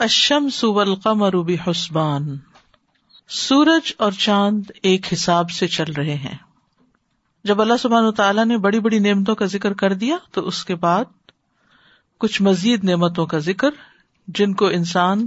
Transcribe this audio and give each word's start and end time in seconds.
اشم 0.00 0.48
civil 0.48 0.94
Qamar 0.94 1.32
حسبان 1.66 2.36
سورج 3.28 3.92
اور 3.98 4.12
چاند 4.12 4.62
ایک 4.82 5.12
حساب 5.12 5.50
سے 5.50 5.66
چل 5.66 5.92
رہے 5.92 6.14
ہیں۔ 6.14 6.38
جب 7.44 7.60
اللہ 7.60 7.76
سبحان 7.80 8.12
تعالیٰ 8.12 8.44
نے 8.44 8.58
بڑی 8.58 8.80
بڑی 8.80 8.98
نعمتوں 8.98 9.34
کا 9.34 9.46
ذکر 9.46 9.72
کر 9.72 9.92
دیا، 9.92 10.16
تو 10.32 10.46
اس 10.46 10.64
کے 10.64 10.74
بعد 10.74 11.04
کچھ 12.18 12.42
مزید 12.42 12.84
نعمتوں 12.84 13.26
کا 13.26 13.38
ذکر 13.38 13.68
جن 14.28 14.54
کو 14.54 14.66
انسان 14.66 15.26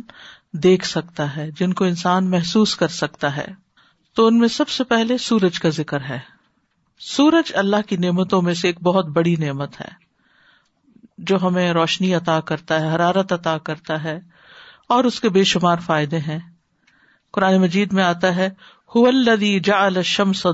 دیکھ 0.52 0.86
سکتا 0.86 1.36
ہے، 1.36 1.52
جن 1.52 1.74
کو 1.74 1.86
انسان 1.86 2.30
محسوس 2.30 2.76
کر 2.76 2.88
سکتا 2.88 3.38
ہے۔ 3.38 3.48
تو 4.16 4.28
ان 4.28 4.40
میں 4.40 4.48
سب 4.48 4.70
سے 4.70 4.84
پہلے 4.84 5.18
سورج 5.18 5.60
کا 5.60 5.70
ذکر 5.70 6.02
ہے۔ 6.02 6.20
سورج 7.00 7.52
اللہ 7.55 7.82
کی 7.88 7.98
نعمتوں 7.98 8.42
میں 8.42 8.54
سے 8.54 8.68
ایک 8.68 8.84
بہت 8.84 9.05
بڑی 9.05 9.36
نعمت 9.36 9.82
ہے، 9.82 9.90
جو 11.18 11.38
ہمیں 11.42 11.74
روشنی 11.74 12.16
عطا 12.16 12.40
کرتا 12.40 12.80
ہے، 12.82 12.96
حرارت 12.96 13.34
عطا 13.34 13.58
کرتا 13.58 14.04
ہے۔ 14.04 14.32
اور 14.89 15.04
اس 15.04 15.21
کے 15.21 15.29
بے 15.29 15.43
شمار 15.43 15.77
فائدے 15.77 16.19
ہیں۔ 16.19 16.39
قرآن 17.33 17.61
مجید 17.61 17.93
میں 17.93 18.04
آتا 18.04 18.36
ہے 18.36 18.50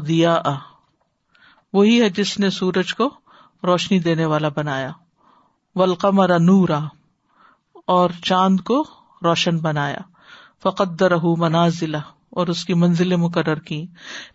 دیا 0.08 0.42
وہی 1.74 2.02
ہے 2.02 2.10
جس 2.10 2.40
نے 2.40 2.50
سورج 2.50 2.96
کو 2.96 3.10
روشنی 3.64 4.00
دینے 4.00 4.26
والا 4.26 4.50
بنایا۔ 4.50 4.92
ولقمر 5.76 6.40
نورا 6.40 6.80
اور 7.88 8.10
چاند 8.24 8.60
کو 8.60 8.84
روشن 9.24 9.58
بنایا۔ 9.58 10.00
فقد 10.64 11.02
رہ 11.02 11.26
منازلہ 11.38 11.98
اور 12.30 12.48
اس 12.48 12.66
کی 12.66 12.74
منزلیں 12.74 13.18
مقرر 13.18 13.56
کی 13.56 13.86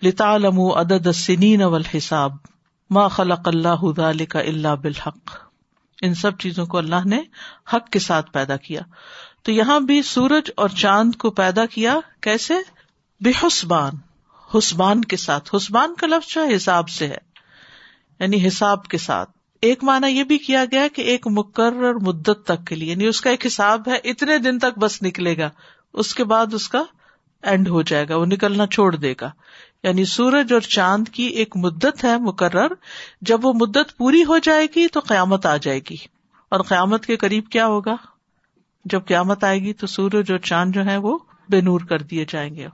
لتا 0.02 0.36
لم 0.36 0.60
عدد 0.60 1.12
سنین 1.12 1.62
حساب 1.96 2.32
ما 2.90 3.08
خلق 3.08 3.48
اللہ 3.48 3.92
کا 4.28 4.40
اللہ 4.40 4.76
بالحق۔ 4.82 5.36
ان 6.02 6.14
سب 6.14 6.38
چیزوں 6.38 6.66
کو 6.66 6.78
اللہ 6.78 7.04
نے 7.04 7.22
حق 7.72 7.90
کے 7.90 7.98
ساتھ 7.98 8.32
پیدا 8.32 8.56
کیا۔ 8.56 8.80
تو 9.44 9.52
یہاں 9.52 9.80
بھی 9.80 10.02
سورج 10.02 10.50
اور 10.56 10.68
چاند 10.68 11.14
کو 11.14 11.30
پیدا 11.30 11.66
کیا 11.66 11.96
کیسے؟ 12.20 12.54
بے 13.20 13.30
حسبان 13.42 13.92
حسبان 14.58 15.02
کے 15.02 15.16
ساتھ۔ 15.16 15.54
حسبان 15.54 15.94
کا 15.94 16.06
لفظ 16.06 16.34
جو 16.34 16.44
حساب 16.56 16.88
سے 16.88 17.06
ہے 17.06 17.16
یعنی 18.20 18.46
حساب 18.46 18.86
کے 18.86 18.98
ساتھ۔ 18.98 19.30
ایک 19.62 19.84
مانا 19.84 20.06
یہ 20.06 20.24
بھی 20.24 20.38
کیا 20.38 20.64
گیا 20.64 20.88
کہ 20.94 21.02
ایک 21.02 21.26
مقرر 21.26 21.94
مدت 21.94 22.38
تک 22.44 22.66
کے 22.66 22.74
لیے 22.74 22.90
یعنی 22.90 23.06
اس 23.06 23.20
کا 23.20 23.30
ایک 23.30 23.46
حساب 23.46 23.88
ہے، 23.88 23.96
اتنے 24.04 24.38
دن 24.38 24.58
تک 24.58 24.78
بس 24.78 25.02
نکلے 25.02 25.38
گا۔ 25.38 25.50
اس 25.92 26.14
کے 26.14 26.24
بعد 26.24 26.54
اس 26.54 26.68
کا 26.68 26.82
اینڈ 27.42 27.68
ہو 27.68 27.82
جائے 27.82 28.08
گا، 28.08 28.16
وہ 28.16 28.26
نکلنا 28.26 28.66
چھوڑ 28.66 28.96
دے 28.96 29.14
گا۔ 29.20 29.30
یعنی 29.82 30.04
سورج 30.04 30.52
اور 30.52 30.60
چاند 30.60 31.08
کی 31.08 31.22
ایک 31.22 31.56
مدت 31.56 32.04
ہے، 32.04 32.18
مقرر۔ 32.18 32.72
جب 33.20 33.46
وہ 33.46 33.52
مدت 33.52 33.96
پوری 33.96 34.24
ہو 34.24 34.38
جائے 34.38 34.66
گی 34.76 34.88
تو 34.88 35.00
قیامت 35.00 35.46
آ 35.46 35.56
جائے 35.56 35.80
گی۔ 35.90 35.96
اور 36.48 36.60
قیامت 36.60 37.06
کے 37.06 37.16
قریب 37.16 37.48
کیا 37.48 37.66
ہوگا؟ 37.66 37.96
جب 38.84 39.00
قیامت 39.06 39.44
آئے 39.44 39.58
گی 39.58 39.72
تو 39.72 39.86
سورج 39.86 40.30
اور 40.30 40.38
چاند 40.38 40.72
جو 40.72 40.84
ہے 40.84 40.96
وہ 40.96 41.18
بے 41.48 41.60
نور 41.60 41.80
کر 41.80 41.98
دیے 41.98 42.24
جائیں 42.28 42.54
گے۔ 42.54 42.66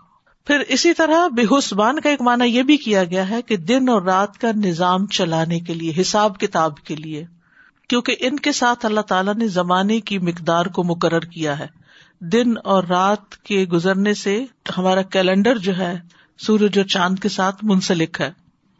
پھر 0.47 0.61
اسی 0.61 0.95
طرح 0.95 1.29
بےحسبان 1.29 2.01
کا 2.01 2.09
ایک 2.09 2.23
مانا 2.23 2.45
یہ 2.45 2.63
بھی 2.63 2.77
کیا 2.77 3.05
گیا 3.05 3.29
ہے 3.29 3.43
کہ 3.43 3.57
دن 3.57 3.89
اور 3.89 4.03
رات 4.03 4.39
کا 4.39 4.49
نظام 4.57 5.07
چلانے 5.07 5.61
کے 5.61 5.75
لیے، 5.75 5.93
حساب 6.01 6.39
کتاب 6.39 6.77
کے 6.77 6.97
لیے۔ 6.97 7.25
کیونکہ 7.89 8.17
ان 8.21 8.37
کے 8.37 8.53
ساتھ 8.53 8.87
اللہ 8.87 9.01
تعالیٰ 9.01 9.35
نے 9.35 9.49
زمانے 9.49 10.01
کی 10.01 10.19
مقدار 10.19 10.67
کو 10.67 10.85
مقرر 10.85 11.21
کیا 11.21 11.59
ہے۔ 11.59 11.67
دن 12.21 12.55
اور 12.65 12.85
رات 12.85 13.37
کے 13.37 13.65
گزرنے 13.65 14.15
سے 14.15 14.45
ہمارا 14.79 15.03
کیلنڈر 15.03 15.59
جو 15.59 15.79
ہے، 15.79 15.99
سورج 16.39 16.79
اور 16.79 16.87
چاند 16.87 17.19
کے 17.19 17.29
ساتھ 17.29 17.57
منسلک 17.63 18.21
ہے۔ 18.21 18.33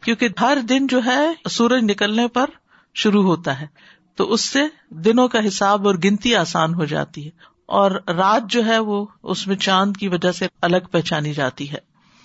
کیونکہ 0.03 0.27
ہر 0.41 0.57
دن 0.69 0.87
جو 0.87 0.99
ہے، 1.05 1.49
سورج 1.49 1.83
نکلنے 1.83 2.27
پر 2.27 2.45
شروع 2.93 3.23
ہوتا 3.23 3.61
ہے۔ 3.61 3.65
تو 4.15 4.33
اس 4.33 4.41
سے 4.41 4.59
دنوں 4.89 5.27
کا 5.27 5.47
حساب 5.47 5.87
اور 5.87 5.95
گنتی 6.03 6.35
آسان 6.35 6.73
ہو 6.73 6.85
جاتی 6.85 7.25
ہے 7.25 7.29
اور 7.65 7.91
رات 7.91 8.43
جو 8.49 8.65
ہے 8.65 8.79
وہ 8.79 9.05
اس 9.23 9.47
میں 9.47 9.55
چاند 9.55 9.97
کی 9.97 10.07
وجہ 10.07 10.31
سے 10.31 10.47
الگ 10.61 10.77
پہچانی 10.91 11.33
جاتی 11.33 11.71
ہے۔ 11.71 11.77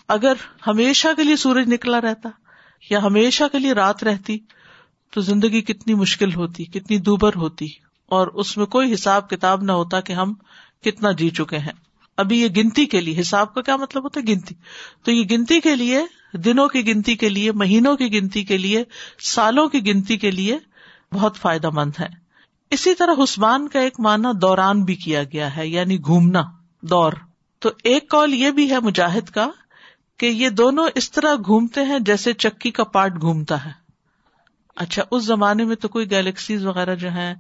اگر 0.09 0.33
ہمیشہ 0.67 1.09
کے 1.17 1.23
لیے 1.23 1.37
سورج 1.37 1.73
نکلا 1.73 2.01
رہتا 2.01 2.29
یا 2.91 3.03
ہمیشہ 3.03 3.45
کے 3.53 3.59
لیے 3.59 3.73
رات 3.73 4.05
رہتی 4.05 4.39
تو 5.11 5.21
زندگی 5.21 5.63
کتنی 5.63 5.95
مشکل 5.95 6.35
ہوتی، 6.35 6.65
کتنی 6.65 6.99
دوبر 6.99 7.33
ہوتی 7.37 7.67
اور 8.07 8.27
اس 8.27 8.57
میں 8.57 8.67
کوئی 8.67 8.95
حساب 8.95 9.31
کتاب 9.31 9.63
نہ 9.63 9.73
ہوتا 9.73 10.01
کہ 10.01 10.13
ہم 10.13 10.35
کتنا 10.85 11.13
جی 11.13 11.31
چکے 11.31 11.59
ہیں۔ 11.59 11.73
ابھی 12.17 12.41
یہ 12.41 12.49
گنتی 12.57 12.87
کے 12.87 13.01
لیے، 13.01 13.21
حساب 13.21 13.55
کا 13.55 13.63
کیا 13.63 13.77
مطلب 13.77 14.05
ہوتا 14.05 14.21
ہے؟ 14.21 14.33
گنتی۔ 14.33 14.55
تو 15.03 15.11
یہ 15.13 15.25
گنتی 15.31 15.61
کے 15.61 15.77
لیے، 15.77 16.03
دنوں 16.33 16.69
کی 16.69 16.87
گنتی 16.87 17.15
کے 17.15 17.29
لیے، 17.29 17.53
مہینوں 17.53 17.97
کی 17.97 18.21
گنتی 18.21 18.45
کے 18.45 18.59
لیے، 18.59 18.85
سالوں 19.23 19.69
کی 19.69 19.87
گنتی 19.87 20.17
کے 20.17 20.31
لیے 20.31 20.59
بہت 21.17 21.37
فائدہ 21.37 21.71
مند 21.71 21.93
ہے۔ 22.01 22.07
اسی 22.71 22.95
طرح 22.95 23.13
حسبان 23.25 23.69
کا 23.69 23.81
ایک 23.81 24.01
معنی 24.01 24.29
دوران 24.39 24.85
بھی 24.85 24.95
کیا 24.95 25.23
گیا 25.23 25.57
ہے 25.57 25.67
یعنی 25.67 26.01
گھومنا، 26.01 26.43
دور۔ 26.83 27.13
تو 27.59 27.71
ایک 27.85 28.09
کال 28.09 28.35
یہ 28.35 28.51
بھی 28.51 28.71
ہے 28.71 28.81
مجاہد 28.81 29.31
کا 29.31 29.49
کہ 30.19 30.27
یہ 30.27 30.49
دونوں 30.49 30.89
اس 30.95 31.11
طرح 31.11 31.35
گھومتے 31.35 31.83
ہیں 31.83 31.99
جیسے 31.99 32.33
چکی 32.33 32.71
کا 32.71 32.85
پارٹ 32.85 33.21
گھومتا 33.21 33.65
ہے۔ 33.65 33.71
اچھا 34.77 35.03
اس 35.11 35.25
زمانے 35.25 35.65
میں 35.65 35.77
تو 35.77 35.89
کوئی 35.89 36.11
گیلیکسیز 36.11 36.67
وغیرہ 36.67 36.95
جو 36.95 37.13
ہے 37.13 37.35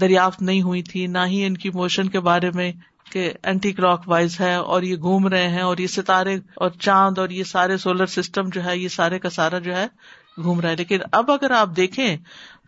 دریافت 0.00 0.42
نہیں 0.42 0.62
ہوئی 0.62 0.82
تھی، 0.82 1.06
نہ 1.06 1.18
ہی 1.26 1.46
ان 1.46 1.56
کی 1.56 1.70
موشن 1.70 2.08
کے 2.08 2.20
بارے 2.20 2.50
میں 2.50 2.72
کہ 3.12 3.32
اینٹی 3.42 3.72
کلاک 3.72 4.02
وائز 4.06 4.40
ہے 4.40 4.54
اور 4.54 4.82
یہ 4.82 4.96
گھوم 4.96 5.28
رہے 5.28 5.48
ہیں 5.48 5.62
اور 5.62 5.78
یہ 5.78 5.86
ستارے 5.86 6.34
اور 6.34 6.70
چاند 6.70 7.18
اور 7.18 7.28
یہ 7.28 7.44
سارے 7.44 7.76
سولر 7.76 8.06
سسٹم 8.06 8.48
جو 8.48 8.64
ہے، 8.64 8.78
یہ 8.78 8.88
سارے 8.88 9.18
کا 9.18 9.30
سارا 9.30 9.58
جو 9.58 9.76
ہے 9.76 9.86
گھوم 10.42 10.60
رہا 10.60 10.70
ہے۔ 10.70 10.76
لیکن 10.76 10.98
اب 11.12 11.30
اگر 11.30 11.50
آپ 11.50 11.68
دیکھیں 11.76 12.16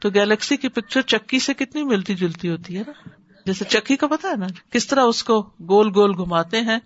تو 0.04 0.10
گیلیکسی 0.10 0.56
کی 0.56 0.68
پکچر 0.68 1.00
چکی 1.00 1.38
سے 1.38 1.54
کتنی 1.54 1.84
ملتی 1.84 2.14
جلتی 2.14 2.48
ہوتی 2.48 2.76
ہے 2.76 2.82
نا؟ 2.86 3.08
جیسے 3.46 3.64
چکی 3.64 3.96
کا 3.96 4.06
پتا 4.06 4.28
ہے 4.28 4.36
نا؟ 4.36 4.46
کس 4.70 4.86
طرح 4.86 5.00
اس 5.00 5.24
کو 5.24 5.42
گول 5.42 5.92
گول 5.94 6.10
گھماتے 6.18 6.60
ہیں۔ 6.60 6.78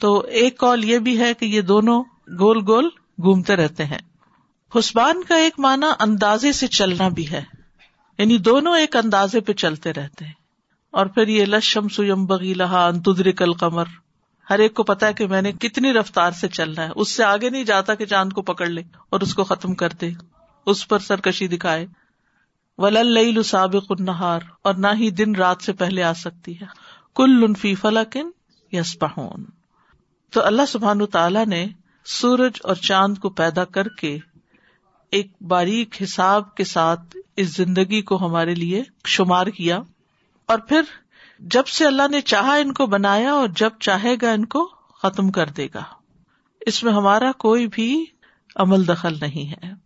تو 0.00 0.18
ایک 0.18 0.58
کال 0.58 0.84
یہ 0.84 0.98
بھی 0.98 1.20
ہے 1.20 1.34
کہ 1.34 1.44
یہ 1.44 1.60
دونوں 1.60 2.04
گول 2.38 2.58
گول 2.66 2.84
گھومتے 3.22 3.56
رہتے 3.56 3.84
ہیں۔ 3.84 3.98
حسبان 4.78 5.22
کا 5.22 5.34
ایک 5.36 5.54
معنی 5.58 5.86
اندازے 5.98 6.52
سے 6.52 6.66
چلنا 6.66 7.08
بھی 7.08 7.30
ہے۔ 7.30 7.42
یعنی 8.18 8.38
دونوں 8.38 8.76
ایک 8.78 8.96
اندازے 8.96 9.40
پہ 9.40 9.52
چلتے 9.52 9.92
رہتے 9.92 10.24
ہیں۔ 10.24 10.32
اور 10.90 11.06
پھر 11.06 11.28
یہ 11.28 11.44
لشم 11.44 11.88
سیم 11.88 12.26
بغی 12.26 12.54
لہا 12.54 12.86
انتدر 12.86 13.30
کل 13.30 13.52
قمر 13.52 13.84
ہر 14.50 14.58
ایک 14.58 14.74
کو 14.74 14.82
پتا 14.82 15.06
ہے 15.06 15.12
کہ 15.12 15.26
میں 15.26 15.42
نے 15.42 15.52
کتنی 15.52 15.92
رفتار 15.92 16.30
سے 16.30 16.48
چلنا 16.48 16.84
ہے۔ 16.84 16.88
اس 16.96 17.10
سے 17.10 17.24
آگے 17.24 17.50
نہیں 17.50 17.64
جاتا 17.64 17.94
کہ 17.94 18.06
چاند 18.06 18.32
کو 18.32 18.42
پکڑ 18.42 18.66
لے 18.66 18.82
اور 19.10 19.20
اس 19.20 19.34
کو 19.34 19.44
ختم 19.44 19.74
کر 19.74 19.88
دے۔ 20.00 20.10
اس 20.66 20.88
پر 20.88 20.98
سرکشی 20.98 21.48
دکھائے۔ 21.48 21.86
ول 22.78 23.42
سابق 23.42 23.92
النہار، 23.98 24.40
اور 24.62 24.74
نہ 24.74 24.86
ہی 24.94 25.10
دن 25.10 25.34
رات 25.34 25.62
سے 25.62 25.72
پہلے 25.72 26.02
آ 26.02 26.12
سکتی 26.12 26.60
ہے۔ 26.60 26.66
کل 27.16 27.30
لنفی 27.30 27.74
فلاکن 27.74 28.30
یس 28.72 28.96
تو 30.32 30.44
اللہ 30.44 30.66
سبحان 30.68 31.06
تعالی 31.06 31.44
نے 31.44 31.66
سورج 32.06 32.58
اور 32.64 32.74
چاند 32.74 33.18
کو 33.18 33.30
پیدا 33.30 33.64
کر 33.64 33.88
کے 33.88 34.18
ایک 35.10 35.32
باریک 35.40 36.02
حساب 36.02 36.54
کے 36.54 36.64
ساتھ 36.64 37.16
اس 37.36 37.56
زندگی 37.56 38.02
کو 38.02 38.26
ہمارے 38.26 38.54
لیے 38.54 38.82
شمار 39.06 39.46
کیا۔ 39.46 39.80
اور 40.46 40.58
پھر 40.58 40.82
جب 41.40 41.66
سے 41.66 41.86
اللہ 41.86 42.08
نے 42.10 42.20
چاہا 42.20 42.54
ان 42.54 42.72
کو 42.72 42.86
بنایا، 42.86 43.32
اور 43.32 43.48
جب 43.56 43.70
چاہے 43.80 44.14
گا 44.22 44.30
ان 44.30 44.44
کو 44.44 44.70
ختم 45.02 45.30
کر 45.30 45.48
دے 45.48 45.68
گا۔ 45.74 45.82
اس 46.60 46.82
میں 46.84 46.92
ہمارا 46.92 47.32
کوئی 47.32 47.66
بھی 47.66 48.04
عمل 48.56 48.86
دخل 48.88 49.16
نہیں 49.20 49.50
ہے۔ 49.50 49.85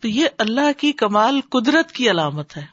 تو 0.00 0.08
یہ 0.08 0.26
اللہ 0.38 0.72
کی 0.76 0.92
کمال 0.92 1.40
قدرت 1.48 1.92
کی 1.92 2.10
علامت 2.10 2.56
ہے 2.56 2.66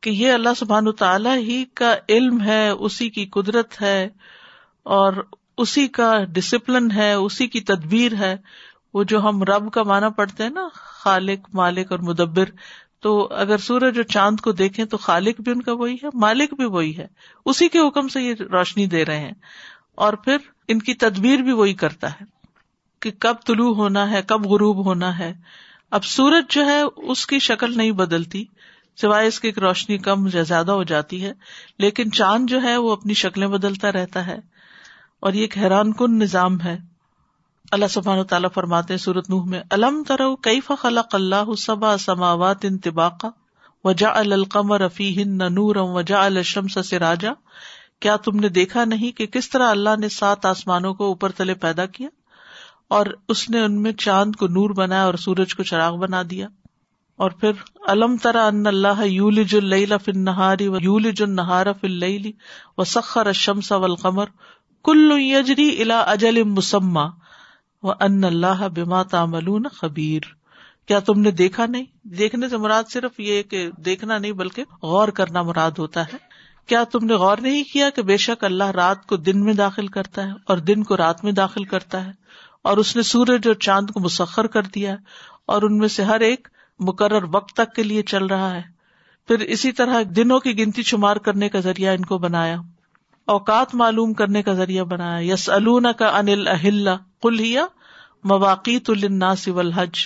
کہ 0.00 0.10
یہ 0.10 0.32
اللہ 0.32 0.48
سبحان 0.56 0.92
تعالی 0.92 1.30
ہی 1.30 1.64
کا 1.74 1.94
علم 2.08 2.40
ہے، 2.40 2.68
اسی 2.68 3.10
کی 3.10 3.26
قدرت 3.26 3.82
ہے 3.82 4.08
اور 4.82 5.12
اسی 5.58 5.88
کا 5.88 6.24
ڈسپلن 6.24 6.90
ہے، 6.90 7.12
اسی 7.12 7.46
کی 7.46 7.60
تدبیر 7.60 8.14
ہے۔ 8.14 8.36
وہ 8.94 9.04
جو 9.04 9.20
ہم 9.20 9.42
رب 9.42 9.72
کا 9.72 9.82
مانا 9.82 10.08
پڑتے 10.08 10.42
ہیں 10.42 10.50
نا، 10.50 10.68
خالق، 10.74 11.48
مالک 11.54 11.92
اور 11.92 11.98
مدبر۔ 11.98 12.44
تو 13.00 13.28
اگر 13.30 13.58
سورج 13.58 13.96
اور 13.96 14.02
چاند 14.02 14.40
کو 14.40 14.52
دیکھیں 14.52 14.84
تو 14.84 14.96
خالق 14.96 15.40
بھی 15.40 15.52
ان 15.52 15.62
کا 15.62 15.72
وہی 15.72 15.94
ہے، 15.94 16.08
مالک 16.14 16.54
بھی 16.54 16.64
وہی 16.64 16.96
ہے۔ 16.96 17.06
اسی 17.44 17.68
کے 17.68 17.78
حکم 17.78 18.08
سے 18.08 18.22
یہ 18.22 18.34
روشنی 18.34 18.86
دے 18.86 19.04
رہے 19.04 19.18
ہیں۔ 19.18 19.32
اور 19.94 20.12
پھر 20.12 20.36
ان 20.68 20.78
کی 20.78 20.94
تدبیر 20.94 21.38
بھی 21.38 21.52
وہی 21.52 21.74
کرتا 21.74 22.10
ہے 22.10 22.24
کہ 23.00 23.10
کب 23.18 23.34
طلوع 23.46 23.74
ہونا 23.74 24.10
ہے، 24.10 24.22
کب 24.26 24.46
غروب 24.46 24.84
ہونا 24.84 25.18
ہے۔ 25.18 25.34
اب 25.92 26.04
سورج 26.04 26.44
جو 26.50 26.64
ہے 26.66 26.80
اس 26.80 27.26
کی 27.26 27.38
شکل 27.38 27.76
نہیں 27.76 27.92
بدلتی، 27.92 28.44
سوائے 28.98 29.28
اس 29.28 29.40
کی 29.40 29.48
ایک 29.48 29.58
روشنی 29.58 29.98
کم 29.98 30.26
یا 30.34 30.42
زیادہ 30.42 30.72
ہو 30.72 30.82
جاتی 30.82 31.22
ہے، 31.24 31.32
لیکن 31.78 32.12
چاند 32.12 32.50
جو 32.50 32.62
ہے 32.62 32.76
وہ 32.76 32.92
اپنی 32.92 33.14
شکلیں 33.14 33.46
بدلتا 33.48 33.92
رہتا 33.92 34.26
ہے، 34.26 34.38
اور 35.22 35.32
یہ 35.32 35.40
ایک 35.40 35.56
حیران 35.58 35.92
کن 35.92 36.18
نظام 36.18 36.60
ہے۔ 36.60 36.76
اللہ 37.72 37.86
سبحان 37.90 38.22
تعالیٰ 38.24 38.50
فرماتے 38.54 38.96
سورت 38.96 39.30
نوح 39.30 39.44
میں، 39.44 39.62
الم 39.70 40.02
ترو 40.08 40.34
کئی 40.36 40.60
فخلق 40.60 41.14
اللہ 41.14 41.54
سبا 41.58 41.96
سماوات 41.98 42.64
انتباقا 42.64 43.28
وجا 43.84 44.12
القمر 44.14 44.80
رفی 44.80 45.10
ہند 45.22 45.42
نور 45.50 45.76
وجا 45.76 46.24
الشمس 46.24 46.78
سراجا؟ 46.84 47.32
کیا 48.00 48.16
تم 48.16 48.38
نے 48.40 48.48
دیکھا 48.48 48.84
نہیں 48.84 49.12
کہ 49.12 49.26
کس 49.26 49.50
طرح 49.50 49.70
اللہ 49.70 49.96
نے 50.00 50.08
سات 50.08 50.46
آسمانوں 50.46 50.94
کو 50.94 51.06
اوپر 51.06 51.32
تلے 51.32 51.54
پیدا 51.54 51.86
کیا؟ 51.86 52.08
اور 52.90 53.06
اس 53.28 53.50
نے 53.50 53.60
ان 53.60 53.82
میں 53.82 53.92
چاند 53.92 54.36
کو 54.36 54.46
نور 54.46 54.70
بنایا 54.70 55.04
اور 55.04 55.14
سورج 55.14 55.54
کو 55.54 55.62
چراغ 55.62 55.96
بنا 55.96 56.22
دیا۔ 56.30 56.48
اور 57.16 57.30
پھر 57.30 57.50
الم 57.86 58.16
ترا 58.16 58.46
ان 58.46 58.66
اللہ 58.66 59.06
یولج 59.06 59.56
اللیل 59.56 59.94
فی 60.04 60.12
النہاری 60.16 60.68
و 60.68 60.76
یولج 60.80 61.22
النہار 61.22 61.66
فی 61.80 61.86
اللیل 61.86 62.30
و 62.78 62.84
سخر 62.84 63.26
الشمس 63.26 63.72
والقمر 63.72 64.24
کل 64.84 65.12
یجری 65.16 65.68
الى 65.68 65.94
اجل 66.06 66.42
مسمى 66.42 67.06
و 67.82 67.90
ان 67.90 68.24
اللہ 68.24 68.68
بما 68.68 69.02
تعملون 69.02 69.62
خبیر۔ 69.72 70.22
کیا 70.88 70.98
تم 70.98 71.20
نے 71.20 71.30
دیکھا 71.30 71.66
نہیں؟ 71.66 71.84
دیکھنے 72.02 72.48
سے 72.48 72.56
مراد 72.56 72.84
صرف 72.90 73.20
یہ 73.20 73.42
کہ 73.42 73.70
دیکھنا 73.76 74.18
نہیں 74.18 74.32
بلکہ 74.32 74.64
غور 74.82 75.08
کرنا 75.08 75.42
مراد 75.42 75.70
ہوتا 75.78 76.02
ہے۔ 76.02 76.16
کیا 76.66 76.84
تم 76.84 77.04
نے 77.04 77.14
غور 77.14 77.38
نہیں 77.38 77.64
کیا 77.72 77.90
کہ 77.90 78.02
بے 78.02 78.16
شک 78.16 78.44
اللہ 78.44 78.64
رات 78.64 79.06
کو 79.06 79.16
دن 79.16 79.44
میں 79.44 79.54
داخل 79.54 79.86
کرتا 79.86 80.26
ہے 80.26 80.32
اور 80.46 80.56
دن 80.56 80.82
کو 80.82 80.96
رات 80.96 81.24
میں 81.24 81.32
داخل 81.32 81.64
کرتا 81.64 82.06
ہے؟ 82.06 82.10
اور 82.62 82.76
اس 82.76 82.96
نے 82.96 83.02
سورج 83.02 83.46
اور 83.46 83.54
چاند 83.54 83.90
کو 83.90 84.00
مسخر 84.00 84.46
کر 84.46 84.62
دیا 84.62 84.96
اور 85.46 85.62
ان 85.62 85.78
میں 85.78 85.88
سے 85.88 86.02
ہر 86.02 86.20
ایک 86.20 86.48
مقرر 86.80 87.24
وقت 87.32 87.54
تک 87.54 87.74
کے 87.74 87.82
لیے 87.82 88.02
چل 88.02 88.26
رہا 88.26 88.54
ہے۔ 88.54 88.62
پھر 89.28 89.38
اسی 89.38 89.72
طرح 89.72 90.02
دنوں 90.16 90.38
کی 90.38 90.58
گنتی 90.58 90.82
شمار 90.82 91.16
کرنے 91.16 91.48
کا 91.48 91.60
ذریعہ 91.60 91.94
ان 91.94 92.04
کو 92.04 92.18
بنایا۔ 92.18 92.56
اوقات 93.26 93.74
معلوم 93.74 94.12
کرنے 94.12 94.42
کا 94.42 94.52
ذریعہ 94.52 94.84
بنایا۔ 94.84 95.32
یس 95.32 95.50
النا 95.50 95.92
کا 95.92 96.18
انل 96.18 96.48
اہل 96.48 96.88
کلیا 97.22 97.66
مواقع 98.24 98.70
الناس 98.88 99.48
والحج۔ 99.48 99.98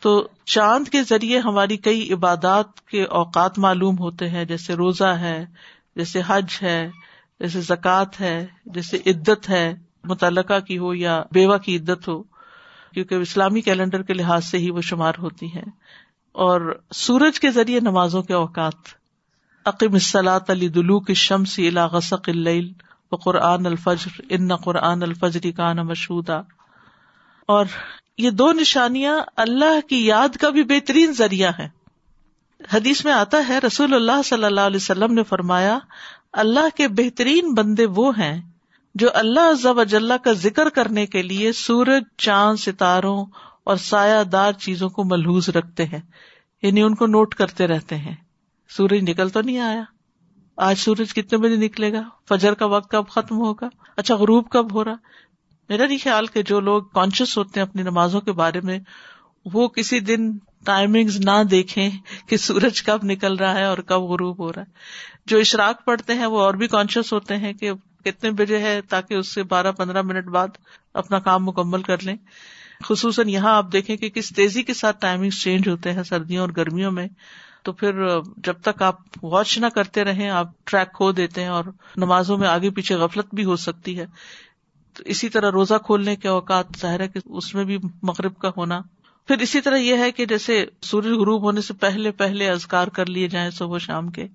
تو 0.00 0.28
چاند 0.44 0.88
کے 0.88 1.02
ذریعے 1.02 1.38
ہماری 1.38 1.76
کئی 1.76 2.12
عبادات 2.12 2.80
کے 2.80 3.04
اوقات 3.04 3.58
معلوم 3.58 3.98
ہوتے 3.98 4.30
ہیں، 4.30 4.44
جیسے 4.44 4.74
روزہ 4.74 5.04
ہے، 5.04 5.46
جیسے 5.96 6.22
حج 6.26 6.58
ہے، 6.62 6.90
جیسے 7.40 7.60
زکوٰۃ 7.60 8.20
ہے، 8.20 8.46
جیسے 8.66 8.96
عدت 9.06 9.48
ہے۔ 9.48 9.74
متعلقہ 10.04 10.60
کی 10.60 10.78
ہو 10.78 10.94
یا 10.94 11.22
بیوہ 11.32 11.58
کی 11.58 11.76
عدت 11.76 12.08
ہو، 12.08 12.22
کیونکہ 12.94 13.14
اسلامی 13.14 13.60
کیلنڈر 13.60 14.02
کے 14.02 14.14
لحاظ 14.14 14.44
سے 14.44 14.58
ہی 14.58 14.70
وہ 14.70 14.80
شمار 14.80 15.12
ہوتی 15.18 15.46
ہیں۔ 15.46 15.70
اور 16.32 16.80
سورج 16.94 17.40
کے 17.40 17.50
ذریعے 17.50 17.80
نمازوں 17.80 18.22
کے 18.22 18.34
اوقات 18.34 18.74
عقیم 19.64 19.92
الصلاۃ 19.92 20.40
علی 20.48 20.68
دلو 20.68 21.00
کی 21.00 21.14
شمس 21.14 21.58
الا 21.58 21.86
غسق 21.86 22.28
اللیل 22.28 22.72
و 23.10 23.16
قرآن 23.16 23.66
الفجر، 23.66 24.20
ان 24.28 24.56
قرآن 24.56 25.02
الفجری 25.02 25.52
کا 25.52 25.72
نا 25.72 25.82
مشہودا۔ 25.82 26.40
اور 27.46 27.66
یہ 28.18 28.30
دو 28.30 28.52
نشانیاں 28.52 29.20
اللہ 29.36 29.88
کی 29.88 30.06
یاد 30.06 30.36
کا 30.36 30.48
بھی 30.48 30.62
بہترین 30.62 31.12
ذریعہ 31.12 31.50
ہے 31.58 31.68
حدیث 32.72 33.04
میں 33.04 33.12
آتا 33.12 33.38
ہے، 33.48 33.58
رسول 33.58 33.94
اللہ 33.94 34.22
صلی 34.24 34.44
اللہ 34.44 34.60
علیہ 34.60 34.76
وسلم 34.76 35.12
نے 35.12 35.22
فرمایا، 35.22 35.78
اللہ 36.32 36.76
کے 36.76 36.88
بہترین 36.88 37.54
بندے 37.54 37.86
وہ 37.86 38.18
ہیں 38.18 38.51
جو 38.94 39.08
اللہ 39.14 39.52
ضب 39.52 39.80
اجلّہ 39.80 40.14
کا 40.24 40.32
ذکر 40.32 40.68
کرنے 40.68 41.06
کے 41.06 41.22
لیے 41.22 41.52
سورج، 41.52 42.02
چاند، 42.18 42.56
ستاروں 42.56 43.26
اور 43.64 43.76
سایہ 43.76 44.24
دار 44.24 44.52
چیزوں 44.52 44.88
کو 44.88 45.04
ملحوظ 45.04 45.48
رکھتے 45.48 45.84
ہیں 45.84 46.00
یعنی 46.62 46.82
ان 46.82 46.94
کو 46.94 47.06
نوٹ 47.06 47.34
کرتے 47.34 47.66
رہتے 47.66 47.96
ہیں۔ 47.96 48.14
سورج 48.68 49.10
نکل 49.10 49.28
تو 49.28 49.40
نہیں 49.40 49.58
آیا۔ 49.58 49.82
آج 50.56 50.78
سورج 50.78 51.14
کتنے 51.14 51.38
بجے 51.38 51.56
نکلے 51.56 51.92
گا؟ 51.92 52.02
فجر 52.28 52.54
کا 52.54 52.66
وقت 52.66 52.90
کب 52.90 53.08
ختم 53.08 53.36
ہوگا؟ 53.36 53.68
اچھا 53.96 54.16
غروب 54.16 54.50
کب 54.50 54.72
ہو 54.72 54.84
رہا؟ 54.84 54.94
میرا 55.68 55.86
نہیں 55.86 55.98
خیال 56.02 56.26
کہ 56.26 56.42
جو 56.42 56.60
لوگ 56.60 56.82
کانشیس 56.82 57.38
ہوتے 57.38 57.60
ہیں 57.60 57.66
اپنی 57.66 57.82
نمازوں 57.82 58.20
کے 58.20 58.32
بارے 58.32 58.60
میں، 58.60 58.78
وہ 59.44 59.68
کسی 59.68 60.00
دن 60.00 60.36
ٹائمنگ 60.64 61.08
نہ 61.24 61.44
دیکھیں 61.50 61.90
کہ 62.28 62.36
سورج 62.36 62.82
کب 62.82 62.98
نکل 63.02 63.36
رہا 63.36 63.54
ہے 63.54 63.64
اور 63.64 63.78
کب 63.78 64.00
غروب 64.00 64.38
ہو 64.38 64.52
رہا 64.52 64.62
ہے۔ 64.62 64.72
جو 65.26 65.38
اشراک 65.38 65.84
پڑھتے 65.84 66.14
ہیں، 66.14 66.26
وہ 66.26 66.40
اور 66.40 66.54
بھی 66.54 66.66
کانشیس 66.66 67.12
ہوتے 67.12 67.36
ہیں 67.36 67.52
کہ 67.52 67.70
کتنے 68.04 68.30
بجے 68.30 68.58
ہے 68.58 68.80
تاکہ 68.80 69.14
اس 69.14 69.34
سے 69.34 69.42
بارہ 69.42 69.72
پندرہ 69.72 70.02
منٹ 70.02 70.24
بعد 70.24 70.48
اپنا 70.94 71.18
کام 71.18 71.44
مکمل 71.44 71.82
کر 71.82 72.02
لیں۔ 72.02 72.16
خصوصاً 72.84 73.28
یہاں 73.28 73.56
آپ 73.56 73.66
دیکھیں 73.72 73.96
کہ 73.96 74.08
کس 74.10 74.28
تیزی 74.28 74.62
کے 74.62 74.74
ساتھ 74.74 75.00
ٹائمنگ 75.00 75.30
چینج 75.30 75.68
ہوتے 75.68 75.92
ہیں 75.92 76.02
سردیوں 76.02 76.40
اور 76.40 76.48
گرمیوں 76.56 76.92
میں۔ 76.92 77.08
تو 77.62 77.72
پھر 77.72 78.20
جب 78.36 78.54
تک 78.62 78.82
آپ 78.82 78.96
واچ 79.22 79.58
نہ 79.58 79.66
کرتے 79.66 80.04
رہے 80.04 80.28
آپ 80.28 80.46
ٹریک 80.64 80.94
کھو 80.94 81.12
دیتے 81.12 81.40
ہیں 81.40 81.48
اور 81.48 81.64
نمازوں 81.96 82.38
میں 82.38 82.48
آگے 82.48 82.70
پیچھے 82.70 82.94
غفلت 82.94 83.34
بھی 83.34 83.44
ہو 83.44 83.56
سکتی 83.56 83.98
ہے۔ 83.98 84.06
تو 84.94 85.02
اسی 85.06 85.28
طرح 85.28 85.50
روزہ 85.50 85.74
کھولنے 85.84 86.16
کے 86.16 86.28
اوقات 86.28 86.66
ظاہر 86.80 87.00
ہے 87.00 87.08
کہ 87.08 87.20
اس 87.24 87.54
میں 87.54 87.64
بھی 87.64 87.78
مغرب 88.02 88.36
کا 88.36 88.50
ہونا۔ 88.56 88.80
پھر 89.28 89.38
اسی 89.38 89.60
طرح 89.60 89.76
یہ 89.76 89.96
ہے 89.96 90.12
کہ 90.12 90.26
جیسے 90.26 90.66
سورج 90.82 91.06
غروب 91.06 91.42
ہونے 91.42 91.60
سے 91.60 91.74
پہلے 91.74 92.10
پہلے 92.10 92.50
ازکار 92.50 92.86
کر 92.86 93.06
لیے 93.06 93.28
جائیں 93.28 93.50
صبح 93.50 93.78
شام 93.78 94.10
کے۔ 94.10 94.26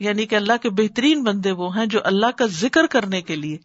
یعنی 0.00 0.26
کہ 0.26 0.34
اللہ 0.34 0.52
کے 0.62 0.70
بہترین 0.70 1.22
بندے 1.24 1.50
وہ 1.50 1.76
ہیں 1.76 1.86
جو 1.86 2.00
اللہ 2.04 2.26
کا 2.36 2.46
ذکر 2.46 2.86
کرنے 2.86 3.22
کے 3.22 3.36
لیے، 3.36 3.58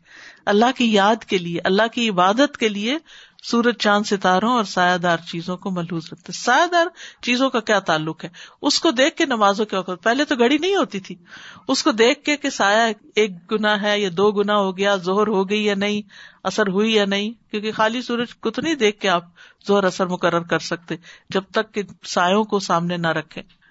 اللہ 0.45 0.77
کی 0.77 0.93
یاد 0.93 1.25
کے 1.25 1.37
لیے، 1.37 1.59
اللہ 1.63 1.87
کی 1.93 2.09
عبادت 2.09 2.57
کے 2.57 2.69
لیے 2.69 2.97
سورج، 3.43 3.75
چاند، 3.77 4.05
ستاروں 4.05 4.51
اور 4.51 4.63
سایہ 4.63 4.97
دار 4.97 5.17
چیزوں 5.17 5.57
کو 5.57 5.71
محلوز 5.71 6.03
رکھتے 6.11 6.31
سایہ 6.31 6.67
دار 6.67 6.85
چیزوں 7.21 7.49
کا 7.49 7.59
کیا 7.59 7.79
تعلق 7.79 8.23
ہے؟ 8.23 8.29
اس 8.61 8.79
کو 8.79 8.91
دیکھ 8.91 9.15
کے 9.15 9.25
نمازوں 9.25 9.65
کے 9.65 9.77
وقت، 9.77 10.03
پہلے 10.03 10.25
تو 10.25 10.35
گڑی 10.35 10.57
نہیں 10.57 10.75
ہوتی 10.75 10.99
تھی۔ 10.99 11.15
اس 11.67 11.83
کو 11.83 11.91
دیکھ 11.91 12.23
کے 12.23 12.37
کہ 12.37 12.49
سایہ 12.49 12.93
ایک 13.15 13.51
گنا 13.51 13.81
ہے 13.81 13.99
یا 13.99 14.09
دو 14.17 14.31
گنا 14.31 14.57
ہو 14.57 14.77
گیا، 14.77 14.95
زہر 14.95 15.27
ہو 15.27 15.49
گئی 15.49 15.65
یا 15.65 15.75
نہیں، 15.75 16.01
اثر 16.43 16.67
ہوئی 16.67 16.93
یا 16.93 17.05
نہیں، 17.05 17.51
کیونکہ 17.51 17.71
خالی 17.71 18.01
سورج 18.01 18.35
کو 18.35 18.49
تو 18.49 18.61
نہیں 18.61 18.75
دیکھ 18.75 18.99
کے 18.99 19.09
آپ 19.09 19.23
زہر، 19.67 19.83
اثر 19.83 20.05
مقرر 20.05 20.41
کر 20.41 20.59
سکتے، 20.59 20.95
جب 21.29 21.43
تک 21.51 21.73
کہ 21.73 21.81
سایوں 22.03 22.43
کو 22.43 22.59
سامنے 22.59 22.97
نہ 22.97 23.07
رکھے 23.07 23.62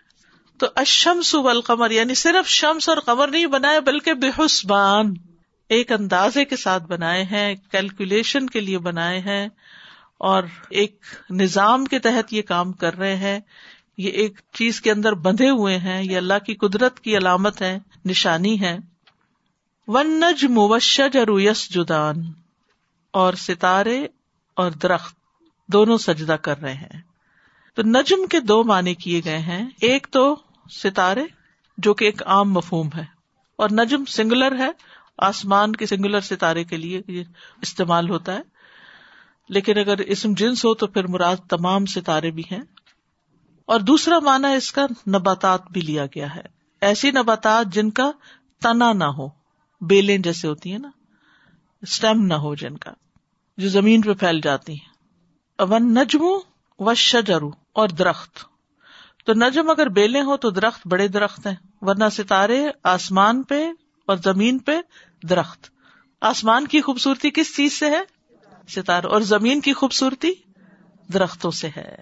تو 0.63 0.69
اشمس 0.77 1.35
والقمر 1.35 1.91
یعنی 1.91 2.15
صرف 2.15 2.49
شمس 2.49 2.89
اور 2.89 2.97
قمر 2.97 3.29
نہیں 3.29 3.47
بنائے، 3.47 3.81
بلکہ 3.81 4.15
بے 4.15 4.29
حسبان 4.39 5.13
ایک 5.71 5.93
اندازے 5.93 6.45
کے 6.45 6.57
ساتھ 6.57 6.83
بنائے 6.83 7.23
ہیں 7.23 7.55
کیلکولیشن 7.71 8.47
کے 8.47 8.61
لیے 8.61 8.79
بنائے 8.79 9.19
ہیں، 9.21 9.49
اور 10.19 10.45
ایک 10.71 11.05
نظام 11.31 11.85
کے 11.85 11.99
تحت 11.99 12.33
یہ 12.33 12.43
کام 12.43 12.73
کر 12.73 12.99
رہے 12.99 13.17
ہیں۔ 13.17 13.39
یہ 13.99 14.11
ایک 14.11 14.41
چیز 14.53 14.81
کے 14.81 14.91
اندر 14.91 15.15
بندھے 15.15 15.49
ہوئے 15.51 15.77
ہیں، 15.79 16.03
یہ 16.03 16.17
اللہ 16.17 16.39
کی 16.47 16.55
قدرت 16.55 17.01
کی 17.01 17.17
علامت 17.17 17.63
ہے 17.63 17.79
نشانی 18.05 18.61
ہے 18.61 18.77
ون 19.89 20.11
نج 20.21 20.45
مبشج 20.51 21.17
یس 21.41 21.69
جدان 21.71 22.23
اور 23.15 23.35
ستارے 23.39 23.99
اور 24.57 24.71
درخت 24.83 25.17
دونوں 25.69 25.99
سجدہ 25.99 26.37
کر 26.43 26.61
رہے 26.61 26.75
ہیں۔ 26.75 27.01
تو 27.77 27.83
نجم 27.83 28.27
کے 28.27 28.41
دو 28.41 28.63
معنی 28.65 28.95
کیے 28.95 29.21
گئے 29.25 29.39
ہیں۔ 29.41 29.63
ایک 29.81 30.07
تو 30.11 30.25
ستارے 30.71 31.25
جو 31.79 31.95
کہ 31.95 32.05
ایک 32.05 32.23
عام 32.27 32.53
مفہوم 32.53 32.89
ہے 32.97 33.05
اور 33.57 33.71
نجم 33.71 34.05
سنگولر 34.05 34.59
ہے، 34.59 34.71
آسمان 35.19 35.73
کے 35.73 35.87
سنگولر 35.87 36.21
ستارے 36.21 36.65
کے 36.65 36.77
لیے 36.77 37.03
استعمال 37.63 38.11
ہوتا 38.11 38.35
ہے۔ 38.35 38.41
لیکن 39.49 39.79
اگر 39.79 39.99
اسم 39.99 40.33
جنس 40.33 40.65
ہو 40.65 40.75
تو 40.75 40.87
پھر 40.87 41.07
مراد 41.07 41.37
تمام 41.37 41.87
ستارے 41.87 42.31
بھی 42.31 42.43
ہیں۔ 42.53 42.63
اور 43.67 43.81
دوسرا 43.81 44.19
معنی 44.19 44.55
اس 44.55 44.73
کا 44.73 44.87
نباتات 45.09 45.71
بھی 45.71 45.81
لیا 45.81 46.07
گیا 46.07 46.35
ہے۔ 46.35 46.43
ایسی 46.81 47.11
نباتات 47.11 47.67
جن 47.73 47.91
کا 47.91 48.11
تنا 48.63 48.93
نہ 48.93 49.05
ہو، 49.05 49.29
بیلیں 49.81 50.19
جیسے 50.19 50.49
ہوتی 50.49 50.71
ہیں 50.71 50.79
نا 50.79 50.91
اسٹیم 51.83 52.27
نہ 52.27 52.35
ہو 52.35 52.55
جن 52.55 52.77
کا، 52.77 52.91
جو 53.57 53.69
زمین 53.69 54.03
پہ 54.03 54.13
پھیل 54.13 54.41
جاتی 54.41 54.73
ہیں۔ 54.73 54.93
ون 55.59 55.95
نجم 55.95 56.23
و 56.79 56.95
شجرو 56.95 57.51
اور 57.73 57.89
درخت۔ 57.89 58.52
تو 59.25 59.33
نجم 59.33 59.71
اگر 59.71 59.89
بیلے 59.89 60.21
ہو 60.21 60.37
تو 60.37 60.51
درخت 60.51 60.87
بڑے 60.87 61.09
درخت 61.09 61.47
ہیں، 61.47 61.55
ورنہ 61.81 62.05
ستارے 62.13 62.67
آسمان 62.83 63.43
پہ 63.43 63.73
اور 64.07 64.17
زمین 64.17 64.59
پہ 64.59 64.73
درخت۔ 65.29 65.71
آسمان 66.21 66.67
کی 66.67 66.81
خوبصورتی 66.81 67.31
کس 67.31 67.57
چیز 67.57 67.73
سے 67.73 67.91
ہے؟ 67.91 68.01
ستارے 68.69 69.07
اور 69.07 69.21
زمین 69.21 69.61
کی 69.61 69.73
خوبصورتی 69.73 70.33
درختوں 71.13 71.51
سے 71.51 71.69
ہے۔ 71.77 71.97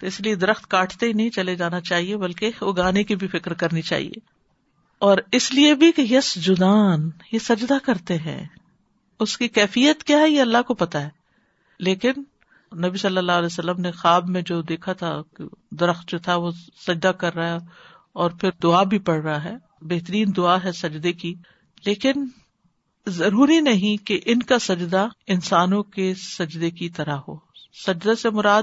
تو 0.00 0.06
اس 0.06 0.20
لیے 0.20 0.34
درخت 0.34 0.66
کاٹتے 0.66 1.06
ہی 1.06 1.12
نہیں 1.12 1.30
چلے 1.30 1.54
جانا 1.54 1.80
چاہیے، 1.80 2.16
بلکہ 2.16 2.50
اگانے 2.60 3.04
کی 3.04 3.16
بھی 3.16 3.28
فکر 3.28 3.52
کرنی 3.52 3.82
چاہیے۔ 3.82 4.18
اور 4.98 5.18
اس 5.32 5.52
لیے 5.52 5.74
بھی 5.74 5.92
کہ 5.92 6.02
یس 6.02 6.34
جدان، 6.34 7.10
یہ 7.32 7.38
سجدہ 7.38 7.74
کرتے 7.82 8.18
ہیں۔ 8.18 8.46
اس 9.20 9.38
کی 9.38 9.48
کیفیت 9.48 10.02
کیا 10.02 10.18
ہے 10.18 10.30
یہ 10.30 10.40
اللہ 10.40 10.62
کو 10.62 10.74
پتا 10.74 11.02
ہے۔ 11.02 11.08
لیکن 11.78 12.12
نبی 12.78 12.98
صلی 12.98 13.16
اللہ 13.16 13.32
علیہ 13.32 13.46
وسلم 13.46 13.80
نے 13.80 13.92
خواب 13.92 14.28
میں 14.28 14.42
جو 14.42 14.62
دیکھا 14.62 14.92
تھا 14.92 15.22
درخت 15.70 16.08
جو 16.08 16.18
تھا 16.18 16.36
وہ 16.36 16.50
سجدہ 16.86 17.08
کر 17.08 17.34
رہا 17.34 17.52
ہے 17.52 17.58
اور 18.12 18.30
پھر 18.30 18.50
دعا 18.62 18.82
بھی 18.82 18.98
پڑ 18.98 19.22
رہا 19.22 19.44
ہے۔ 19.44 19.54
بہترین 19.82 20.32
دعا 20.36 20.56
ہے 20.64 20.72
سجدے 20.72 21.12
کی۔ 21.12 21.34
لیکن 21.84 22.12
ضروری 23.06 23.60
نہیں 23.60 24.06
کہ 24.06 24.20
ان 24.24 24.42
کا 24.42 24.58
سجدہ 24.58 25.06
انسانوں 25.26 25.82
کے 25.82 26.14
سجدے 26.14 26.70
کی 26.70 26.88
طرح 26.88 27.16
ہو۔ 27.28 27.36
سجدے 27.86 28.14
سے 28.14 28.30
مراد 28.30 28.62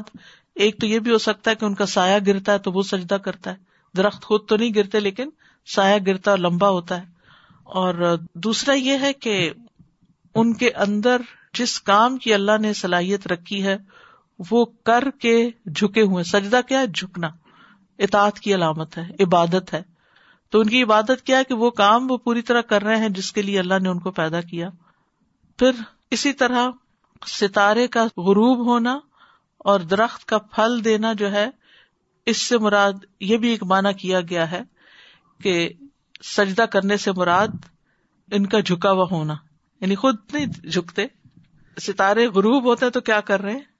ایک 0.56 0.80
تو 0.80 0.86
یہ 0.86 1.00
بھی 1.00 1.12
ہو 1.12 1.18
سکتا 1.18 1.52
ہے 1.52 1.56
کہ 1.56 1.66
ان 1.66 1.76
کا 1.76 1.86
سایہ 1.86 2.20
گرتا 2.28 2.54
ہے 2.54 2.58
تو 2.58 2.72
وہ 2.72 2.82
سجدہ 2.82 3.14
کرتا 3.14 3.52
ہے۔ 3.52 3.56
درخت 3.98 4.24
خود 4.24 4.48
تو 4.48 4.58
نہیں 4.58 4.72
گرتے 4.76 5.00
لیکن 5.00 5.30
سایہ 5.76 6.00
گرتا 6.08 6.32
اور 6.32 6.40
لمبا 6.40 6.70
ہوتا 6.70 6.98
ہے۔ 6.98 7.06
اور 7.64 8.18
دوسرا 8.36 8.74
یہ 8.74 8.98
ہے 9.02 9.14
کہ 9.14 9.52
ان 10.36 10.54
کے 10.54 10.72
اندر 10.72 11.22
جس 11.54 11.82
کام 11.82 12.18
کی 12.18 12.34
اللہ 12.34 12.52
نے 12.62 12.74
صلاحیت 12.74 13.28
رکھی 13.28 13.64
ہے 13.64 13.78
وہ 14.50 14.66
کر 14.66 15.04
کے 15.20 15.50
جھکے 15.76 16.02
ہوئے 16.02 16.24
سجدہ 16.24 16.60
کیا 16.68 16.80
ہے؟ 16.80 16.88
جھکنا۔ 16.88 17.30
اطاعت 18.00 18.40
کی 18.40 18.56
علامت 18.56 18.98
ہے، 18.98 19.24
عبادت 19.24 19.74
ہے۔ 19.74 19.84
تو 20.50 20.60
ان 20.60 20.70
کی 20.70 20.84
عبادت 20.84 21.22
کیا 21.24 21.38
ہے 21.38 21.44
کہ 21.44 21.54
وہ 21.54 21.70
کام 21.70 22.12
وہ 22.12 22.18
پوری 22.18 22.42
طرح 22.42 22.62
کر 22.62 22.84
رہے 22.84 22.96
ہیں 22.96 23.10
جس 23.10 23.34
کے 23.34 23.42
لیے 23.42 23.60
اللہ 23.60 23.74
نے 23.82 23.90
ان 23.90 24.00
کو 24.00 24.12
پیدا 24.12 24.42
کیا۔ 24.42 24.70
پھر 25.58 25.72
اسی 26.12 26.34
طرح 26.34 26.70
ستارے 27.26 27.88
کا 27.88 28.04
غروب 28.04 28.68
ہونا 28.68 29.00
اور 29.58 29.80
درخت 29.80 30.26
کا 30.26 30.38
پھل 30.38 30.84
دینا 30.84 31.14
جو 31.14 31.32
ہے، 31.32 31.50
اس 32.26 32.38
سے 32.38 32.58
مراد 32.58 32.94
یہ 33.20 33.38
بھی 33.38 33.50
ایک 33.50 33.64
معنی 33.64 33.94
کیا 33.94 34.22
گیا 34.22 34.52
ہے 34.52 34.62
کہ 35.42 35.70
سجدہ 36.24 36.62
کرنے 36.62 36.98
سے 36.98 37.12
مراد 37.12 37.48
ان 38.32 38.46
کا 38.46 38.60
جھکا 38.60 38.92
ہوا 38.92 39.06
ہونا۔ 39.12 39.36
یعنی 39.82 39.96
خود 39.96 40.16
نہیں 40.34 40.46
جھکتے۔ 40.46 41.06
ستارے 41.82 42.28
غروب 42.28 42.64
ہوتے 42.66 42.90
تو 42.90 43.02
کیا 43.02 43.22
کر 43.22 43.42
رہے 43.42 43.54
ہیں؟ 43.54 43.71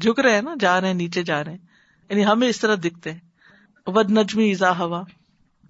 جھک 0.00 0.20
رہے 0.20 0.34
ہیں 0.34 0.42
نا، 0.42 0.54
جا 0.60 0.80
رہے 0.80 0.86
ہیں، 0.86 0.94
نیچے 0.94 1.22
جا 1.22 1.44
رہے 1.44 1.50
ہیں۔ 1.50 1.58
یعنی 2.10 2.26
ہمیں 2.26 2.48
اس 2.48 2.60
طرح 2.60 2.74
دکھتے 2.74 3.12
ہیں۔ 3.12 3.20
ود 3.86 4.10
نجمی 4.10 4.44
ایزا 4.44 4.78
ہوا۔ 4.78 5.02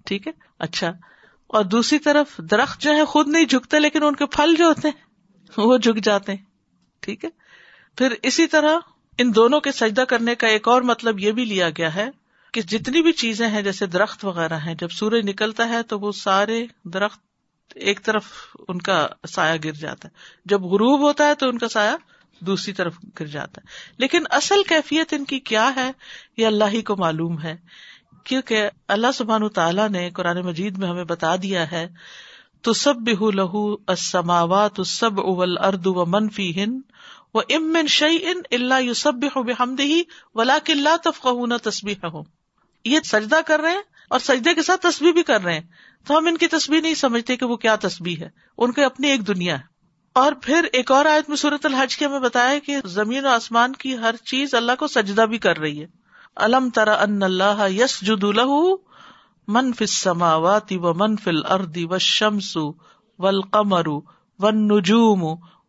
ٹھیک 0.05 0.27
ہے؟ 0.27 0.31
اچھا۔ 0.59 0.91
اور 1.47 1.65
دوسری 1.65 1.99
طرف 1.99 2.37
درخت 2.37 2.81
جو 2.81 2.91
ہے 2.91 3.05
خود 3.05 3.27
نہیں 3.27 3.45
جھکتے، 3.45 3.79
لیکن 3.79 4.03
ان 4.03 4.15
کے 4.15 4.25
پھل 4.25 4.55
جو 4.57 4.65
ہوتے 4.65 4.87
ہیں، 4.87 5.05
وہ 5.57 5.77
جھک 5.77 6.03
جاتے 6.03 6.31
ہیں۔ 6.31 6.43
ٹھیک 6.99 7.25
ہے؟ 7.25 7.29
پھر 7.97 8.13
اسی 8.21 8.47
طرح 8.47 8.77
ان 9.17 9.35
دونوں 9.35 9.59
کے 9.59 9.71
سجدہ 9.71 10.01
کرنے 10.01 10.35
کا 10.35 10.47
ایک 10.47 10.67
اور 10.67 10.81
مطلب 10.81 11.19
یہ 11.19 11.31
بھی 11.31 11.45
لیا 11.45 11.69
گیا 11.69 11.95
ہے 11.95 12.09
کہ 12.53 12.61
جتنی 12.61 13.01
بھی 13.01 13.11
چیزیں 13.11 13.49
ہیں، 13.49 13.61
جیسے 13.61 13.85
درخت 13.85 14.25
وغیرہ 14.25 14.57
ہیں، 14.57 14.75
جب 14.75 14.89
سورج 14.89 15.29
نکلتا 15.29 15.69
ہے 15.69 15.83
تو 15.83 15.99
وہ 15.99 16.11
سارے 16.11 16.65
درخت 16.83 17.19
ایک 17.75 18.03
طرف 18.03 18.25
ان 18.67 18.81
کا 18.81 19.07
سایہ 19.27 19.59
گر 19.63 19.71
جاتا 19.71 20.07
ہے۔ 20.07 20.13
جب 20.45 20.61
غروب 20.61 21.01
ہوتا 21.01 21.27
ہے 21.27 21.35
تو 21.35 21.49
ان 21.49 21.57
کا 21.57 21.67
سایہ 21.67 22.14
دوسری 22.39 22.73
طرف 22.73 22.95
گر 23.19 23.25
جاتا 23.25 23.61
ہے۔ 23.61 23.67
لیکن 23.97 24.23
اصل 24.29 24.63
کیفیت 24.69 25.13
ان 25.13 25.25
کی 25.25 25.39
کیا 25.39 25.71
ہے؟ 25.75 25.91
یہ 26.37 26.47
اللہ 26.47 26.63
ہی 26.67 26.81
کو 26.81 26.95
معلوم 26.95 27.41
ہے۔ 27.41 27.57
کیونکہ 28.23 28.69
اللہ 28.87 29.07
سبحان 29.13 29.49
تعالیٰ 29.49 29.89
نے 29.89 30.09
قرآن 30.09 30.37
مجید 30.37 30.77
میں 30.77 30.87
ہمیں 30.87 31.03
بتا 31.03 31.35
دیا 31.35 31.71
ہے 31.71 31.87
تو 32.61 32.73
سب 32.73 32.95
بہ 32.95 33.31
لہو 33.31 33.73
اسماوات 33.73 34.79
سب 34.85 35.19
اول 35.19 35.57
ارد 35.57 35.87
و 35.87 36.05
منفی 36.05 36.63
ہند 36.63 36.81
وہ 37.33 37.41
امن 37.49 37.87
شعی 37.87 38.17
ان 38.21 38.41
اللہ 38.51 38.81
یو 38.81 38.93
سب 38.93 39.13
بحمد 39.13 39.79
ہی 39.79 40.01
ولا 40.35 40.57
کلّہ 40.65 40.97
تفقہ 41.03 41.57
تصبیح 41.69 41.95
ہوں 42.03 42.23
یہ 42.85 42.99
سجدہ 43.05 43.39
کر 43.45 43.59
رہے 43.59 43.71
ہیں 43.71 43.81
اور 44.09 44.19
سجدے 44.19 44.53
کے 44.53 44.63
ساتھ 44.63 44.81
تصویر 44.81 45.11
بھی 45.11 45.23
کر 45.23 45.43
رہے 45.43 45.53
ہیں۔ 45.53 45.67
تو 46.07 46.17
ہم 46.17 46.27
ان 46.27 46.37
کی 46.37 46.47
تصویر 46.47 46.81
نہیں 46.81 46.93
سمجھتے 46.93 47.37
کہ 47.37 47.45
وہ 47.45 47.55
کیا 47.55 47.75
تصویر 47.75 48.23
ہے۔ 48.23 48.29
ان 48.57 48.71
کی 48.71 48.83
اپنی 48.83 49.07
ایک 49.07 49.27
دنیا 49.27 49.59
ہے۔ 49.59 49.74
اور 50.15 50.31
پھر 50.41 50.65
ایک 50.73 50.91
اور 50.91 51.05
آیت 51.05 51.29
میں 51.29 51.37
صورت 51.37 51.65
الحج 51.65 51.97
کی 51.97 52.05
ہمیں 52.05 52.19
بتایا 52.19 52.59
کہ 52.59 52.77
زمین 52.85 53.25
و 53.25 53.29
آسمان 53.29 53.73
کی 53.73 53.97
ہر 53.97 54.15
چیز 54.15 54.53
اللہ 54.53 54.71
کو 54.79 54.87
سجدہ 54.87 55.21
بھی 55.21 55.37
کر 55.37 55.57
رہی 55.57 55.81
ہے۔ 55.81 55.87
الم 56.35 56.69
ترا 56.69 56.93
ان 56.93 57.23
اللہ 57.23 57.69
یس 57.69 58.01
جد 58.01 58.23
الح 58.23 58.53
من 59.47 59.73
فماوات 59.73 60.71
و 60.71 60.93
من 60.93 61.17
فل 61.17 61.45
اردی 61.49 61.85
و 61.85 61.97
شمسو 61.97 62.71
ول 63.19 63.41
قمر 63.41 63.87
و 64.39 64.51
نجوم 64.51 65.23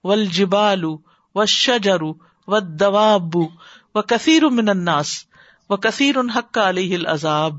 ول 0.04 0.26
جبالو 0.26 0.96
و 1.34 1.46
شجرو 1.46 2.12
و 2.48 2.60
دوابو 2.60 3.48
و 3.94 4.02
کثیر 4.02 4.48
من 4.48 4.68
الناس 4.68 5.24
و 5.70 5.76
کثیر 5.76 6.16
ان 6.16 6.30
حق 6.30 6.52
کا 6.52 6.68
علیہ 6.68 6.96
العذاب۔ 6.96 7.54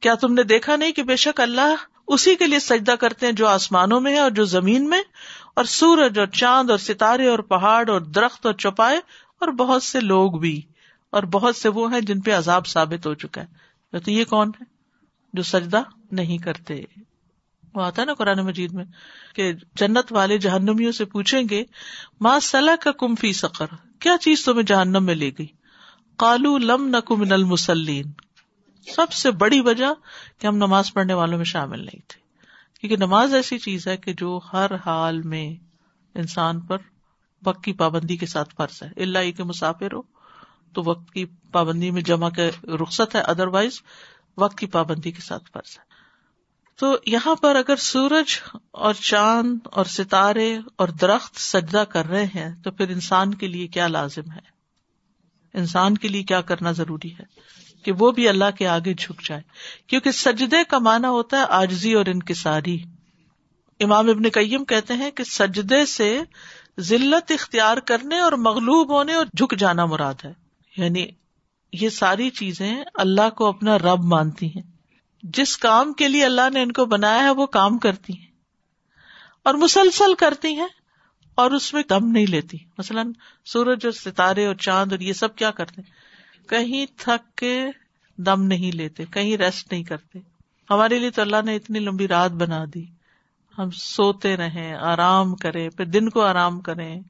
کیا 0.00 0.14
تم 0.14 0.34
نے 0.34 0.42
دیکھا 0.42 0.76
نہیں 0.76 0.92
کہ 0.92 1.02
بے 1.02 1.16
شک 1.16 1.40
اللہ 1.40 1.74
اسی 2.06 2.34
کے 2.34 2.46
لیے 2.46 2.58
سجدہ 2.58 2.92
کرتے 2.92 3.26
ہیں 3.26 3.32
جو 3.32 3.46
آسمانوں 3.46 4.00
میں 4.00 4.12
ہے 4.12 4.18
اور 4.18 4.30
جو 4.30 4.44
زمین 4.44 4.88
میں؟ 4.88 5.02
اور 5.54 5.64
سورج 5.64 6.18
اور 6.18 6.26
چاند 6.26 6.70
اور 6.70 6.78
ستارے 6.78 7.28
اور 7.28 7.38
پہاڑ 7.38 7.90
اور 7.90 8.00
درخت 8.00 8.46
اور 8.46 8.54
چوپائے 8.54 8.96
اور 9.38 9.48
بہت 9.48 9.82
سے 9.82 10.00
لوگ 10.00 10.32
بھی 10.32 10.62
اور 11.10 11.22
بہت 11.22 11.56
سے 11.56 11.68
وہ 11.68 11.92
ہیں 11.92 12.00
جن 12.00 12.20
پہ 12.20 12.34
عذاب 12.34 12.66
ثابت 12.66 13.06
ہو 13.06 13.14
چکا 13.14 13.42
ہے۔ 13.42 13.46
تو 13.98 14.10
یہ 14.10 14.24
کون 14.24 14.48
ہے 14.48 14.64
جو 15.32 15.42
سجدہ 15.42 15.82
نہیں 16.12 16.38
کرتے؟ 16.38 16.82
وہ 17.74 17.82
آتا 17.82 18.02
ہے 18.02 18.06
نا 18.06 18.14
قرآن 18.14 18.38
مجید 18.38 18.72
میں 18.72 18.84
کہ 19.34 19.52
جنت 19.74 20.12
والے 20.12 20.38
جہنمیوں 20.38 20.92
سے 20.92 21.04
پوچھیں 21.04 21.42
گے 21.50 21.64
ماں 22.20 22.40
صلاح 22.40 22.76
کا 22.76 22.92
کمفی 22.92 23.32
سقر؟ 23.32 23.66
کیا 23.98 24.16
چیز 24.20 24.44
تمہیں 24.44 24.62
جہنم 24.62 25.04
میں 25.04 25.14
لے 25.14 25.30
گئی؟ 25.38 25.46
کالو 26.16 26.58
لم 26.58 26.96
نکو 26.96 27.16
من 27.16 27.32
المسلین 27.32 28.06
سب 28.94 29.12
سے 29.12 29.30
بڑی 29.30 29.60
وجہ 29.60 29.94
کہ 30.38 30.46
ہم 30.46 30.56
نماز 30.56 30.92
پڑھنے 30.92 31.14
والوں 31.14 31.36
میں 31.36 31.44
شامل 31.44 31.78
نہیں 31.78 32.00
تھے۔ 32.08 32.29
کیونکہ 32.80 32.96
نماز 32.96 33.34
ایسی 33.34 33.58
چیز 33.58 33.88
ہے 33.88 33.96
کہ 33.96 34.12
جو 34.12 34.40
ہر 34.52 34.70
حال 34.86 35.22
میں 35.22 35.54
انسان 36.14 36.60
پر 36.60 36.76
وقت 37.46 37.64
کی 37.64 37.72
پابندی 37.72 38.16
کے 38.16 38.26
ساتھ 38.26 38.54
فرض 38.56 38.82
ہے۔ 38.82 39.02
اللہ 39.02 39.18
کے 39.36 39.42
مسافر 39.42 39.94
ہو 39.94 40.02
تو 40.72 40.82
وقت 40.84 41.10
کی 41.10 41.24
پابندی 41.52 41.90
میں 41.90 42.02
جمع 42.02 42.30
کے 42.30 42.50
رخصت 42.64 43.14
ہے 43.14 43.20
ادر 43.20 43.46
وائز 43.46 43.82
وقت 44.38 44.58
کی 44.58 44.66
پابندی 44.66 45.12
کے 45.12 45.20
ساتھ 45.20 45.50
فرض 45.52 45.78
ہے۔ 45.78 45.84
تو 46.76 46.96
یہاں 47.06 47.34
پر 47.34 47.56
اگر 47.56 47.76
سورج 47.76 48.40
اور 48.70 48.94
چاند 48.94 49.58
اور 49.64 49.84
ستارے 49.84 50.58
اور 50.76 50.88
درخت 50.88 51.40
سجدہ 51.40 51.84
کر 51.88 52.06
رہے 52.06 52.24
ہیں 52.24 52.62
تو 52.62 52.70
پھر 52.70 52.88
انسان 52.88 53.34
کے 53.34 53.46
لیے 53.46 53.66
کیا 53.66 53.88
لازم 53.88 54.30
ہے؟ 54.30 54.60
انسان 55.54 55.98
کے 55.98 56.08
لیے 56.08 56.22
کیا 56.22 56.40
کرنا 56.40 56.72
ضروری 56.72 57.12
ہے؟ 57.12 57.24
کہ 57.82 57.92
وہ 57.92 58.10
بھی 58.10 58.28
اللہ 58.28 58.50
کے 58.58 58.68
آگے 58.68 58.94
جھک 58.94 59.28
جائے۔ 59.28 59.42
کیونکہ 59.86 60.10
سجدے 60.10 60.64
کا 60.68 60.78
مانا 60.78 61.10
ہوتا 61.10 61.36
ہے 61.36 61.44
آجزی 61.48 61.92
اور 61.92 62.06
انکساری۔ 62.06 62.78
امام 63.80 64.08
ابن 64.08 64.30
کئیم 64.30 64.64
کہتے 64.64 64.94
ہیں 64.94 65.10
کہ 65.10 65.24
سجدے 65.24 65.86
سے 65.86 66.20
ذلت 66.80 67.30
اختیار 67.30 67.76
کرنے 67.76 68.18
اور 68.18 68.32
مغلوب 68.32 68.92
ہونے 68.92 69.14
اور 69.14 69.26
جھک 69.26 69.58
جانا 69.58 69.84
مراد 69.84 70.14
ہے۔ 70.24 70.32
یعنی 70.76 71.06
یہ 71.72 71.88
ساری 71.88 72.30
چیزیں 72.30 72.76
اللہ 72.94 73.30
کو 73.30 73.46
اپنا 73.46 73.78
رب 73.78 74.04
مانتی 74.04 74.46
ہیں۔ 74.46 74.62
جس 75.22 75.56
کام 75.58 75.92
کے 75.92 76.08
لیے 76.08 76.24
اللہ 76.24 76.50
نے 76.54 76.62
ان 76.62 76.72
کو 76.72 76.84
بنایا 76.84 77.18
ہے 77.18 77.30
وہ 77.30 77.46
کام 77.46 77.78
کرتی 77.78 78.18
ہیں۔ 78.18 78.26
اور 79.42 79.54
مسلسل 79.54 80.14
کرتی 80.14 80.48
ہیں 80.48 80.68
اور 81.34 81.50
اس 81.50 81.74
میں 81.74 81.82
دم 81.90 82.10
نہیں 82.10 82.26
لیتی۔ 82.26 82.58
مثلاً 82.78 83.12
سورج 83.44 83.78
اور 83.84 83.92
ستارے 83.92 84.46
اور 84.46 84.54
چاند 84.54 84.92
اور 84.92 85.00
یہ 85.00 85.12
سب 85.12 85.36
کیا 85.36 85.50
کرتے 85.50 85.80
ہیں۔ 85.80 85.99
کہیں 86.50 86.86
تھک 86.96 87.36
کے 87.36 87.66
دم 88.18 88.42
نہیں 88.42 88.76
لیتے، 88.76 89.04
کہیں 89.06 89.36
ریسٹ 89.36 89.72
نہیں 89.72 89.84
کرتے۔ 89.84 90.18
ہمارے 90.70 90.98
لیے 90.98 91.10
تو 91.10 91.22
اللہ 91.22 91.36
نے 91.44 91.56
اتنی 91.56 91.78
لمبی 91.78 92.08
رات 92.08 92.30
بنا 92.30 92.64
دی۔ 92.74 92.84
ہم 93.58 93.70
سوتے 93.70 94.36
رہیں، 94.36 94.74
آرام 94.74 95.34
کریں، 95.34 95.68
پھر 95.68 95.84
دن 95.84 96.08
کو 96.08 96.20
آرام 96.20 96.60
کریں۔ 96.60 97.00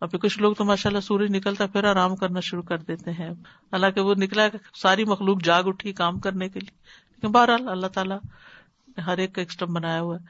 اور 0.00 0.08
پھر 0.08 0.18
کچھ 0.18 0.38
لوگ 0.38 0.54
تو 0.54 0.64
ماشاء 0.64 0.90
اللہ 0.90 1.00
سورج 1.00 1.36
نکلتا 1.36 1.66
پھر 1.66 1.84
آرام 1.84 2.16
کرنا 2.16 2.40
شروع 2.40 2.62
کر 2.62 2.78
دیتے 2.78 3.10
ہیں۔ 3.10 3.30
حالانکہ 3.72 4.00
وہ 4.00 4.14
نکلا 4.14 4.48
ساری 4.82 5.04
مخلوق 5.04 5.42
جاگ 5.42 5.64
اٹھی 5.66 5.92
کام 5.92 6.20
کرنے 6.20 6.48
کے 6.48 6.60
لیے۔ 6.60 6.76
لیکن 7.10 7.28
بہرحال 7.32 7.68
اللہ 7.68 7.86
تعالیٰ 7.86 8.18
ہر 9.06 9.18
ایک 9.18 9.34
کا 9.34 9.40
ایکسٹم 9.40 9.72
بنایا 9.72 10.00
ہوا 10.00 10.16
ہے۔ 10.16 10.24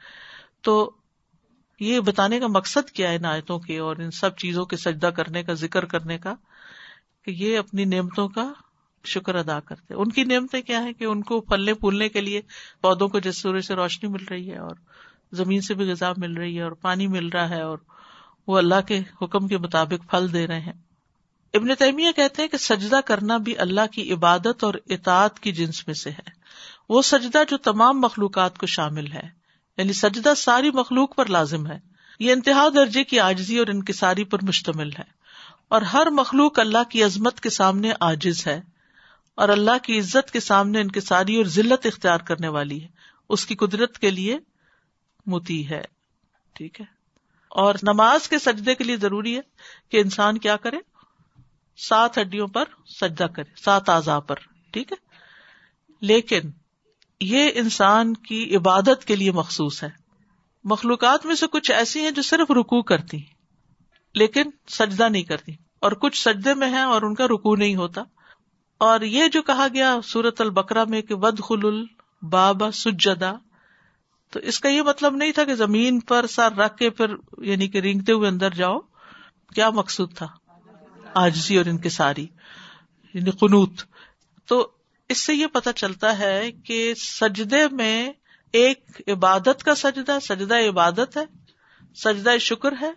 تو 0.61 0.91
یہ 1.79 1.99
بتانے 1.99 2.39
کا 2.39 2.47
مقصد 2.47 2.89
کیا 2.89 3.09
ہے 3.09 3.15
ان 3.15 3.25
آیتوں 3.25 3.59
کے 3.59 3.79
اور 3.79 3.95
ان 3.95 4.11
سب 4.11 4.35
چیزوں 4.35 4.65
کے 4.65 4.77
سجدہ 4.77 5.07
کرنے 5.07 5.43
کا، 5.43 5.53
ذکر 5.53 5.85
کرنے 5.85 6.17
کا؟ 6.17 6.35
کہ 7.25 7.31
یہ 7.31 7.59
اپنی 7.59 7.85
نعمتوں 7.85 8.27
کا 8.27 8.53
شکر 9.05 9.35
ادا 9.35 9.59
کرتے 9.59 9.93
ان 9.93 10.11
کی 10.11 10.23
نعمتیں 10.23 10.61
کیا 10.61 10.83
ہے 10.83 10.93
کہ 10.93 11.03
ان 11.03 11.21
کو 11.21 11.41
پھلنے 11.41 11.73
پھولنے 11.73 12.09
کے 12.09 12.21
لیے 12.21 12.41
پودوں 12.81 13.07
کو 13.07 13.19
جس 13.19 13.37
سورج 13.37 13.65
سے 13.65 13.75
روشنی 13.75 14.09
مل 14.09 14.23
رہی 14.29 14.51
ہے 14.51 14.57
اور 14.57 14.75
زمین 15.31 15.61
سے 15.61 15.73
بھی 15.73 15.91
غذا 15.91 16.11
مل 16.17 16.33
رہی 16.33 16.57
ہے 16.57 16.63
اور 16.63 16.71
پانی 16.71 17.07
مل 17.07 17.27
رہا 17.27 17.49
ہے 17.49 17.61
اور 17.61 17.77
وہ 18.47 18.57
اللہ 18.57 18.81
کے 18.87 19.01
حکم 19.21 19.47
کے 19.47 19.57
مطابق 19.57 20.09
پھل 20.09 20.33
دے 20.33 20.47
رہے 20.47 20.59
ہیں۔ 20.59 20.73
ابن 21.53 21.75
تیمیہ 21.79 22.11
کہتے 22.15 22.41
ہیں 22.41 22.49
کہ 22.49 22.57
سجدہ 22.57 22.99
کرنا 23.05 23.37
بھی 23.37 23.57
اللہ 23.57 23.87
کی 23.91 24.13
عبادت 24.13 24.63
اور 24.63 24.73
اطاعت 24.87 25.39
کی 25.39 25.51
جنس 25.51 25.87
میں 25.87 25.95
سے 25.95 26.09
ہے۔ 26.09 26.29
وہ 26.89 27.01
سجدہ 27.01 27.37
جو 27.49 27.57
تمام 27.57 28.01
مخلوقات 28.01 28.57
کو 28.57 28.65
شامل 28.65 29.11
ہے 29.11 29.29
یعنی 29.77 29.93
سجدہ 29.93 30.33
ساری 30.37 30.71
مخلوق 30.71 31.15
پر 31.15 31.25
لازم 31.25 31.67
ہے۔ 31.67 31.79
یہ 32.19 32.31
انتہا 32.31 32.67
درجے 32.75 33.03
کی 33.03 33.19
آجزی 33.19 33.57
اور 33.57 33.67
انکساری 33.67 34.23
پر 34.23 34.37
مشتمل 34.41 34.89
ہے۔ 34.91 35.22
اور 35.73 35.81
ہر 35.81 36.07
مخلوق 36.09 36.59
اللہ 36.59 36.83
کی 36.89 37.03
عظمت 37.03 37.41
کے 37.41 37.49
سامنے 37.49 37.93
آجز 37.99 38.47
ہے 38.47 38.61
اور 39.35 39.49
اللہ 39.49 39.77
کی 39.83 39.99
عزت 39.99 40.31
کے 40.31 40.39
سامنے 40.39 40.81
ان 40.81 41.01
ساری 41.01 41.37
اور 41.37 41.45
ذلت 41.45 41.85
اختیار 41.85 42.17
کرنے 42.17 42.47
والی 42.47 42.83
ہے۔ 42.83 42.87
اس 43.29 43.45
کی 43.45 43.55
قدرت 43.55 43.99
کے 43.99 44.11
لیے 44.11 44.37
موتی 45.25 45.69
ہے۔ 45.69 45.81
ٹھیک 46.53 46.81
ہے۔ 46.81 46.85
اور 47.49 47.75
نماز 47.83 48.29
کے 48.29 48.39
سجدے 48.39 48.75
کے 48.75 48.83
لیے 48.83 48.97
ضروری 48.97 49.35
ہے 49.35 49.41
کہ 49.89 49.97
انسان 49.97 50.37
کیا 50.37 50.57
کرے؟ 50.57 50.77
سات 51.77 52.17
ہڈیوں 52.17 52.47
پر 52.47 52.63
سجدہ 53.01 53.23
کرے، 53.23 53.61
سات 53.63 53.89
اعضاء 53.89 54.19
پر۔ 54.19 54.35
ٹھیک 54.71 54.91
ہے۔ 54.91 54.97
لیکن 56.01 56.41
یہ 57.19 57.49
انسان 57.55 58.13
کی 58.13 58.55
عبادت 58.55 59.05
کے 59.05 59.15
لیے 59.15 59.31
مخصوص 59.31 59.83
ہے۔ 59.83 59.89
مخلوقات 60.63 61.25
میں 61.25 61.35
سے 61.35 61.47
کچھ 61.47 61.71
ایسی 61.71 61.99
ہیں 61.99 62.11
جو 62.11 62.21
صرف 62.21 62.51
رکو 62.51 62.81
کرتی 62.81 63.17
ہیں۔ 63.17 63.32
لیکن 64.15 64.43
سجدہ 64.67 65.09
نہیں 65.09 65.23
کرتی 65.23 65.51
اور 65.79 65.91
کچھ 65.91 66.23
سجدے 66.23 66.53
میں 66.53 66.71
ہے 66.71 66.81
اور 66.81 67.01
ان 67.01 67.15
کا 67.15 67.25
رکو 67.25 67.55
نہیں 67.55 67.75
ہوتا 67.75 68.03
اور 68.77 69.01
یہ 69.01 69.27
جو 69.27 69.41
کہا 69.41 69.67
گیا 69.73 69.99
سورت 70.03 70.41
البکرا 70.41 70.83
میں 70.83 71.01
کہ 71.01 71.15
ود 71.15 71.39
خل 71.39 71.83
بابا 72.21 72.71
سجدا، 72.71 73.33
تو 74.29 74.39
اس 74.39 74.59
کا 74.59 74.69
یہ 74.69 74.81
مطلب 74.81 75.15
نہیں 75.15 75.31
تھا 75.31 75.43
کہ 75.43 75.55
زمین 75.55 75.99
پر 75.99 76.27
سر 76.27 76.51
رکھ 76.51 76.77
کے 76.77 76.89
پھر 76.89 77.15
یعنی 77.37 77.67
کہ 77.67 77.77
رینگتے 77.77 78.11
ہوئے 78.11 78.29
اندر 78.29 78.49
جاؤ، 78.49 78.79
کیا 79.55 79.69
مقصود 79.69 80.15
تھا؟ 80.15 80.27
آجزی 81.13 81.57
اور 81.57 81.65
ان 81.65 81.77
کے 81.77 81.89
ساری 81.89 82.27
یعنی 83.13 83.31
قنوت۔ 83.31 83.71
تو 84.45 84.71
اس 85.09 85.17
سے 85.17 85.33
یہ 85.33 85.47
پتا 85.47 85.73
چلتا 85.73 86.19
ہے 86.19 86.51
کہ 86.51 86.93
سجدے 86.93 87.67
میں 87.71 88.11
ایک 88.51 89.01
عبادت 89.07 89.63
کا 89.63 89.75
سجدہ 89.75 90.17
سجدہ 90.21 90.55
عبادت 90.69 91.17
ہے، 91.17 91.25
سجدہ 91.95 92.37
شکر 92.37 92.73
ہے 92.81 92.91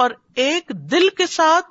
اور 0.00 0.10
ایک 0.34 0.72
دل 0.74 1.08
کے 1.08 1.26
ساتھ، 1.26 1.66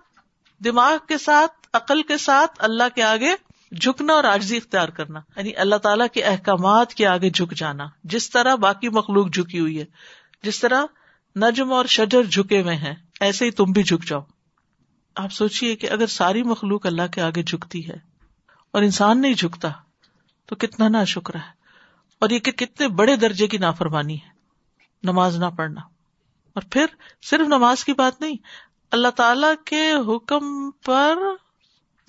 دماغ 0.63 0.93
کے 1.07 1.17
ساتھ، 1.17 1.67
عقل 1.73 2.01
کے 2.01 2.17
ساتھ 2.17 2.51
اللہ 2.57 2.83
کے 2.95 3.03
آگے 3.03 3.35
جھکنا 3.81 4.13
اور 4.13 4.23
آجزی 4.23 4.57
اختیار 4.57 4.89
کرنا۔ 4.89 5.19
یعنی 5.35 5.55
اللہ 5.55 5.75
تعالیٰ 5.75 6.07
کے 6.13 6.23
احکامات 6.23 6.93
کے 6.93 7.07
آگے 7.07 7.29
جھک 7.29 7.53
جانا۔ 7.57 7.87
جس 8.03 8.29
طرح 8.29 8.55
باقی 8.55 8.89
مخلوق 8.89 9.27
جھکی 9.33 9.59
ہوئی 9.59 9.79
ہے، 9.79 9.85
جس 10.43 10.59
طرح 10.59 10.83
نجم 11.35 11.73
اور 11.73 11.85
شجر 11.85 12.23
جھکے 12.23 12.61
ہوئے 12.61 12.75
ہیں، 12.75 12.95
ایسے 13.19 13.45
ہی 13.45 13.51
تم 13.51 13.63
بھی 13.63 13.83
جھک 13.83 14.07
جاؤ۔ 14.07 14.21
آپ 15.15 15.31
سوچیے 15.31 15.75
کہ 15.75 15.89
اگر 15.89 16.07
ساری 16.07 16.43
مخلوق 16.43 16.85
اللہ 16.85 17.07
کے 17.11 17.21
آگے 17.21 17.43
جھکتی 17.43 17.89
ہے 17.89 17.97
اور 18.71 18.81
انسان 18.81 19.21
نہیں 19.21 19.33
جھکتا، 19.33 19.69
تو 20.45 20.55
کتنا 20.55 20.87
نا 20.87 21.03
شکر 21.03 21.35
ہے۔ 21.35 21.51
اور 22.19 22.29
یہ 22.29 22.39
کہ 22.39 22.51
کتنے 22.51 22.87
بڑے 22.87 23.15
درجے 23.15 23.47
کی 23.47 23.57
نافرمانی 23.57 24.15
ہے۔ 24.15 24.29
نماز 25.03 25.37
نہ 25.37 25.45
پڑھنا۔ 25.45 25.81
اور 26.59 26.67
پھر 26.69 26.85
صرف 27.21 27.47
نماز 27.47 27.83
کی 27.83 27.93
بات 27.93 28.21
نہیں، 28.21 28.35
اللہ 28.91 29.07
تعالی 29.07 29.47
کے 29.65 29.91
حکم 30.07 30.71
پر 30.71 31.17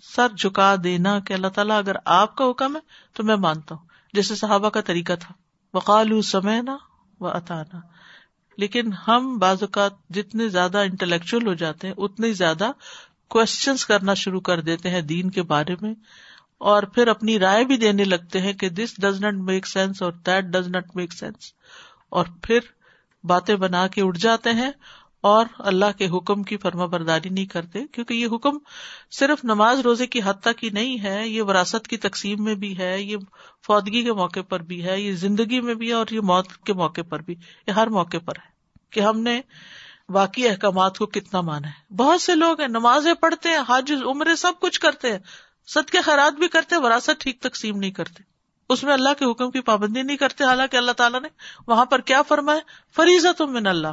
سر 0.02 0.28
جھکا 0.38 0.74
دینا 0.84 1.20
کہ 1.20 1.32
اللہ 1.32 1.46
تعالیٰ 1.46 1.78
اگر 1.78 1.96
آپ 2.04 2.36
کا 2.36 2.50
حکم 2.50 2.76
ہے 2.76 2.80
تو 3.12 3.22
میں 3.22 3.36
مانتا 3.36 3.74
ہوں۔ 3.74 3.86
جیسے 4.12 4.34
صحابہ 4.34 4.68
کا 4.68 4.80
طریقہ 4.80 5.12
تھا 5.20 5.34
وقال 5.74 6.22
سمے 6.22 6.62
نا 6.62 6.76
و 7.20 7.26
اتانا 7.26 7.80
لیکن 8.56 8.92
ہم 9.08 9.38
بعض 9.38 9.62
اوقات 9.62 9.92
جتنے 10.10 10.48
زیادہ 10.48 10.78
انٹلیکچل 10.78 11.46
ہو 11.46 11.54
جاتے 11.54 11.86
ہیں، 11.86 11.94
اتنے 11.98 12.32
زیادہ 12.32 12.70
کوشچنس 13.28 13.86
کرنا 13.86 14.14
شروع 14.14 14.40
کر 14.40 14.60
دیتے 14.60 14.90
ہیں 14.90 15.00
دین 15.00 15.30
کے 15.30 15.42
بارے 15.42 15.74
میں۔ 15.80 15.94
اور 16.58 16.82
پھر 16.82 17.06
اپنی 17.08 17.38
رائے 17.38 17.64
بھی 17.64 17.76
دینے 17.76 18.04
لگتے 18.04 18.40
ہیں 18.40 18.52
کہ 18.52 18.68
this 18.68 18.96
does 18.98 19.20
not 19.20 19.34
make 19.34 19.66
sense 19.66 20.02
اور 20.02 20.12
that 20.12 20.44
does 20.44 20.68
not 20.68 20.96
make 20.96 21.12
sense 21.12 21.52
اور 22.08 22.24
پھر 22.42 22.58
باتیں 23.24 23.56
بنا 23.56 23.86
کے 23.86 24.02
اٹھ 24.02 24.18
جاتے 24.18 24.52
ہیں 24.52 24.70
اور 25.20 25.46
اللہ 25.58 25.98
کے 25.98 26.06
حکم 26.06 26.42
کی 26.42 26.56
فرما 26.56 26.86
برداری 26.86 27.28
نہیں 27.28 27.46
کرتے، 27.46 27.86
کیونکہ 27.86 28.14
یہ 28.14 28.26
حکم 28.32 28.58
صرف 29.10 29.44
نماز 29.44 29.80
روزے 29.80 30.06
کی 30.06 30.20
حد 30.24 30.34
تک 30.40 30.64
ہی 30.64 30.70
نہیں 30.70 31.02
ہے، 31.02 31.28
یہ 31.28 31.42
وراثت 31.42 31.88
کی 31.88 31.96
تقسیم 31.96 32.44
میں 32.44 32.54
بھی 32.54 32.78
ہے، 32.78 33.02
یہ 33.02 33.16
فوتگی 33.66 34.02
کے 34.02 34.12
موقع 34.12 34.40
پر 34.40 34.60
بھی 34.60 34.84
ہے، 34.84 35.00
یہ 35.00 35.12
زندگی 35.12 35.60
میں 35.60 35.74
بھی 35.74 35.88
ہے 35.88 35.92
اور 35.92 36.06
یہ 36.10 36.20
موت 36.20 36.52
کے 36.56 36.72
موقع 36.72 37.00
پر 37.08 37.22
بھی، 37.22 37.34
یہ 37.66 37.72
ہر 37.72 37.86
موقع 37.86 38.16
پر 38.24 38.32
ہے 38.38 38.50
کہ 38.90 39.00
ہم 39.00 39.20
نے 39.20 39.40
باقی 40.08 40.48
احکامات 40.48 40.98
کو 40.98 41.06
کتنا 41.06 41.40
مانا 41.40 41.68
ہے۔ 41.68 41.94
بہت 41.94 42.20
سے 42.20 42.34
لوگ 42.34 42.60
ہیں، 42.60 42.68
نمازیں 42.68 43.14
پڑھتے 43.14 43.48
ہیں، 43.48 43.58
حج، 43.68 43.92
عمرے، 44.06 44.36
سب 44.36 44.52
کچھ 44.60 44.80
کرتے 44.80 45.12
ہیں 45.12 45.18
سد 45.66 45.90
کے 45.90 46.00
خیرات 46.00 46.32
بھی 46.32 46.48
کرتے 46.48 46.76
وراثت 46.76 47.20
ٹھیک 47.20 47.40
تقسیم 47.40 47.76
نہیں 47.76 47.90
کرتے۔ 47.90 48.29
اس 48.70 48.84
میں 48.84 48.92
اللہ 48.92 49.08
کے 49.18 49.24
حکم 49.24 49.50
کی 49.50 49.60
پابندی 49.60 50.02
نہیں 50.02 50.16
کرتے، 50.16 50.44
حالانکہ 50.44 50.76
اللہ 50.76 50.92
تعالیٰ 50.92 51.20
نے 51.20 51.28
وہاں 51.66 51.84
پر 51.84 52.00
کیا 52.00 52.22
فرمایا؟ 52.22 52.58
فریضہ 52.96 53.28
تم 53.38 53.52
من 53.52 53.66
اللہ۔ 53.66 53.88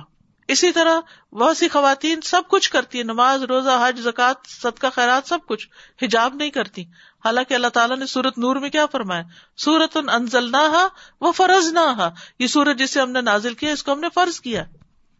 اسی 0.48 0.72
طرح 0.72 1.00
بہت 1.36 1.58
سی 1.58 1.68
خواتین 1.68 2.22
سب 2.22 2.42
کچھ 2.48 2.72
کرتی 2.72 2.98
ہیں، 2.98 3.06
نماز، 3.06 3.44
روزہ، 3.44 3.86
حج 3.88 4.00
زکات 4.00 4.36
صدقہ، 4.48 4.88
خیرات، 4.96 5.28
سب 5.28 5.40
کچھ 5.48 5.68
حجاب 6.04 6.36
نہیں 6.36 6.50
کرتی۔ 6.50 6.82
حالانکہ 7.26 7.54
اللہ 7.54 7.68
تعالیٰ 7.68 7.98
نے 7.98 8.06
سورت 8.06 8.38
نور 8.38 8.56
میں 8.56 8.70
کیا 8.70 8.86
فرمایا؟ 8.86 9.22
سورت 9.58 9.98
انزل 10.14 10.52
نہ 10.52 10.88
وہ 11.22 11.32
فرض 11.32 11.74
نہ 11.74 12.10
یہ 12.40 12.48
سورت 12.48 12.78
جسے 12.78 13.02
ہم 13.02 13.12
نے 13.12 13.22
نازل 13.22 13.54
کیا، 13.54 13.72
اس 13.72 13.84
کو 13.84 13.94
ہم 13.94 14.00
نے 14.00 14.08
فرض 14.16 14.40
کیا۔ 14.40 14.64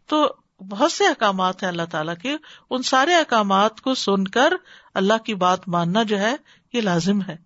تو 0.06 0.34
بہت 0.68 0.92
سے 0.92 1.06
احکامات 1.06 1.62
ہیں 1.62 1.70
اللہ 1.70 1.86
تعالیٰ 1.90 2.14
کے۔ 2.22 2.36
ان 2.70 2.82
سارے 2.82 3.14
احکامات 3.14 3.80
کو 3.80 3.94
سن 3.94 4.24
کر 4.24 4.52
اللہ 4.94 5.18
کی 5.24 5.34
بات 5.34 5.68
ماننا 5.68 6.02
جو 6.02 6.18
ہے، 6.18 6.36
یہ 6.72 6.80
لازم 6.80 7.22
ہے۔ 7.22 7.36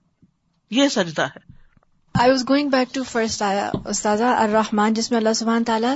یہ 0.71 0.89
سجدہ 0.89 1.23
ہے۔ 1.23 1.52
I 2.15 2.31
was 2.31 2.43
going 2.49 2.69
back 2.69 2.95
to 2.95 3.03
first 3.03 3.43
آیا 3.43 3.71
استاذہ 3.87 4.25
الرحمان 4.39 4.95
جس 4.95 5.11
میں 5.11 5.19
اللہ 5.19 5.33
سبحان 5.33 5.65
تعالیٰ 5.65 5.95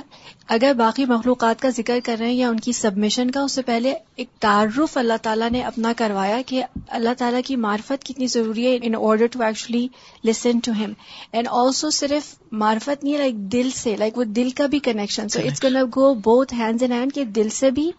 اگر 0.49 0.73
باقی 0.77 1.05
مخلوقات 1.05 1.61
کا 1.63 1.69
ذکر 1.69 1.99
کر 2.05 2.17
رہے 2.19 2.27
ہیں 2.27 2.35
یا 2.35 2.49
ان 2.49 2.61
کی 2.61 2.73
سبمیشن 2.73 3.31
کا 3.31 3.41
اس 3.41 3.53
سے 3.53 3.63
پہلے 3.63 3.93
ایک 4.17 4.29
تعارف 4.41 4.97
اللہ 4.97 5.23
تعالیٰ 5.23 5.51
نے 5.51 5.63
اپنا 5.63 5.93
کروایا 5.97 6.41
کہ 6.47 6.63
اللہ 6.89 7.15
تعالیٰ 7.19 7.41
کی 7.45 7.57
معرفت 7.57 8.05
کتنی 8.05 8.27
ضروری 8.27 8.67
ہے 8.67 8.79
in 8.83 8.95
order 8.95 9.27
to 9.27 9.43
actually 9.43 9.87
listen 10.25 10.59
to 10.59 10.73
ہم 10.75 10.93
اینڈ 11.33 11.49
آلسو 11.53 11.91
صرف 11.93 12.35
معرفت 12.55 13.05
نہیں 13.05 13.19
لائک 13.19 13.35
دل 13.53 13.71
سے 13.75 13.97
لائک 13.97 14.19
وہ 14.19 14.25
دل 14.37 14.51
کا 14.51 14.67
بھی 14.67 14.79
connection 14.81 15.29
so 15.29 15.41
it's 15.45 15.65
go 15.65 15.85
go 15.95 16.13
both 16.25 16.55
hands 16.55 16.83
and 16.83 16.95
hand 16.95 17.15
کہ 17.15 17.25
دل 17.35 17.49
سے 17.51 17.71
بھی 17.71 17.91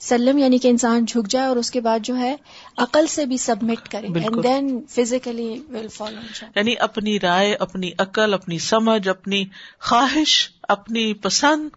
سلم 0.00 0.38
یعنی 0.38 0.58
کہ 0.58 0.68
انسان 0.68 1.04
جھک 1.04 1.30
جائے 1.30 1.46
اور 1.46 1.56
اس 1.56 1.70
کے 1.70 1.80
بعد 1.80 1.98
جو 2.02 2.16
ہے 2.16 2.36
عقل 2.76 3.06
سے 3.06 3.26
بھی 3.26 3.36
سبمٹ 3.36 3.88
کرے 3.88 4.06
and 4.06 4.42
then 4.42 4.80
physically 4.88 5.62
will 5.68 5.88
follow 5.88 6.44
یعنی 6.56 6.74
اپنی 6.78 7.20
رائے 7.20 7.54
اپنی 7.54 7.90
عقل 7.98 8.34
اپنی 8.34 8.58
سمجھ 8.58 9.08
اپنی 9.08 9.44
خواہش 9.80 10.48
اپنی 10.62 11.14
پسند 11.14 11.68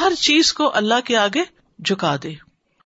ہر 0.00 0.12
چیز 0.18 0.52
کو 0.52 0.70
اللہ 0.74 1.00
کے 1.04 1.16
آگے 1.16 1.42
جھکا 1.84 2.16
دے۔ 2.22 2.34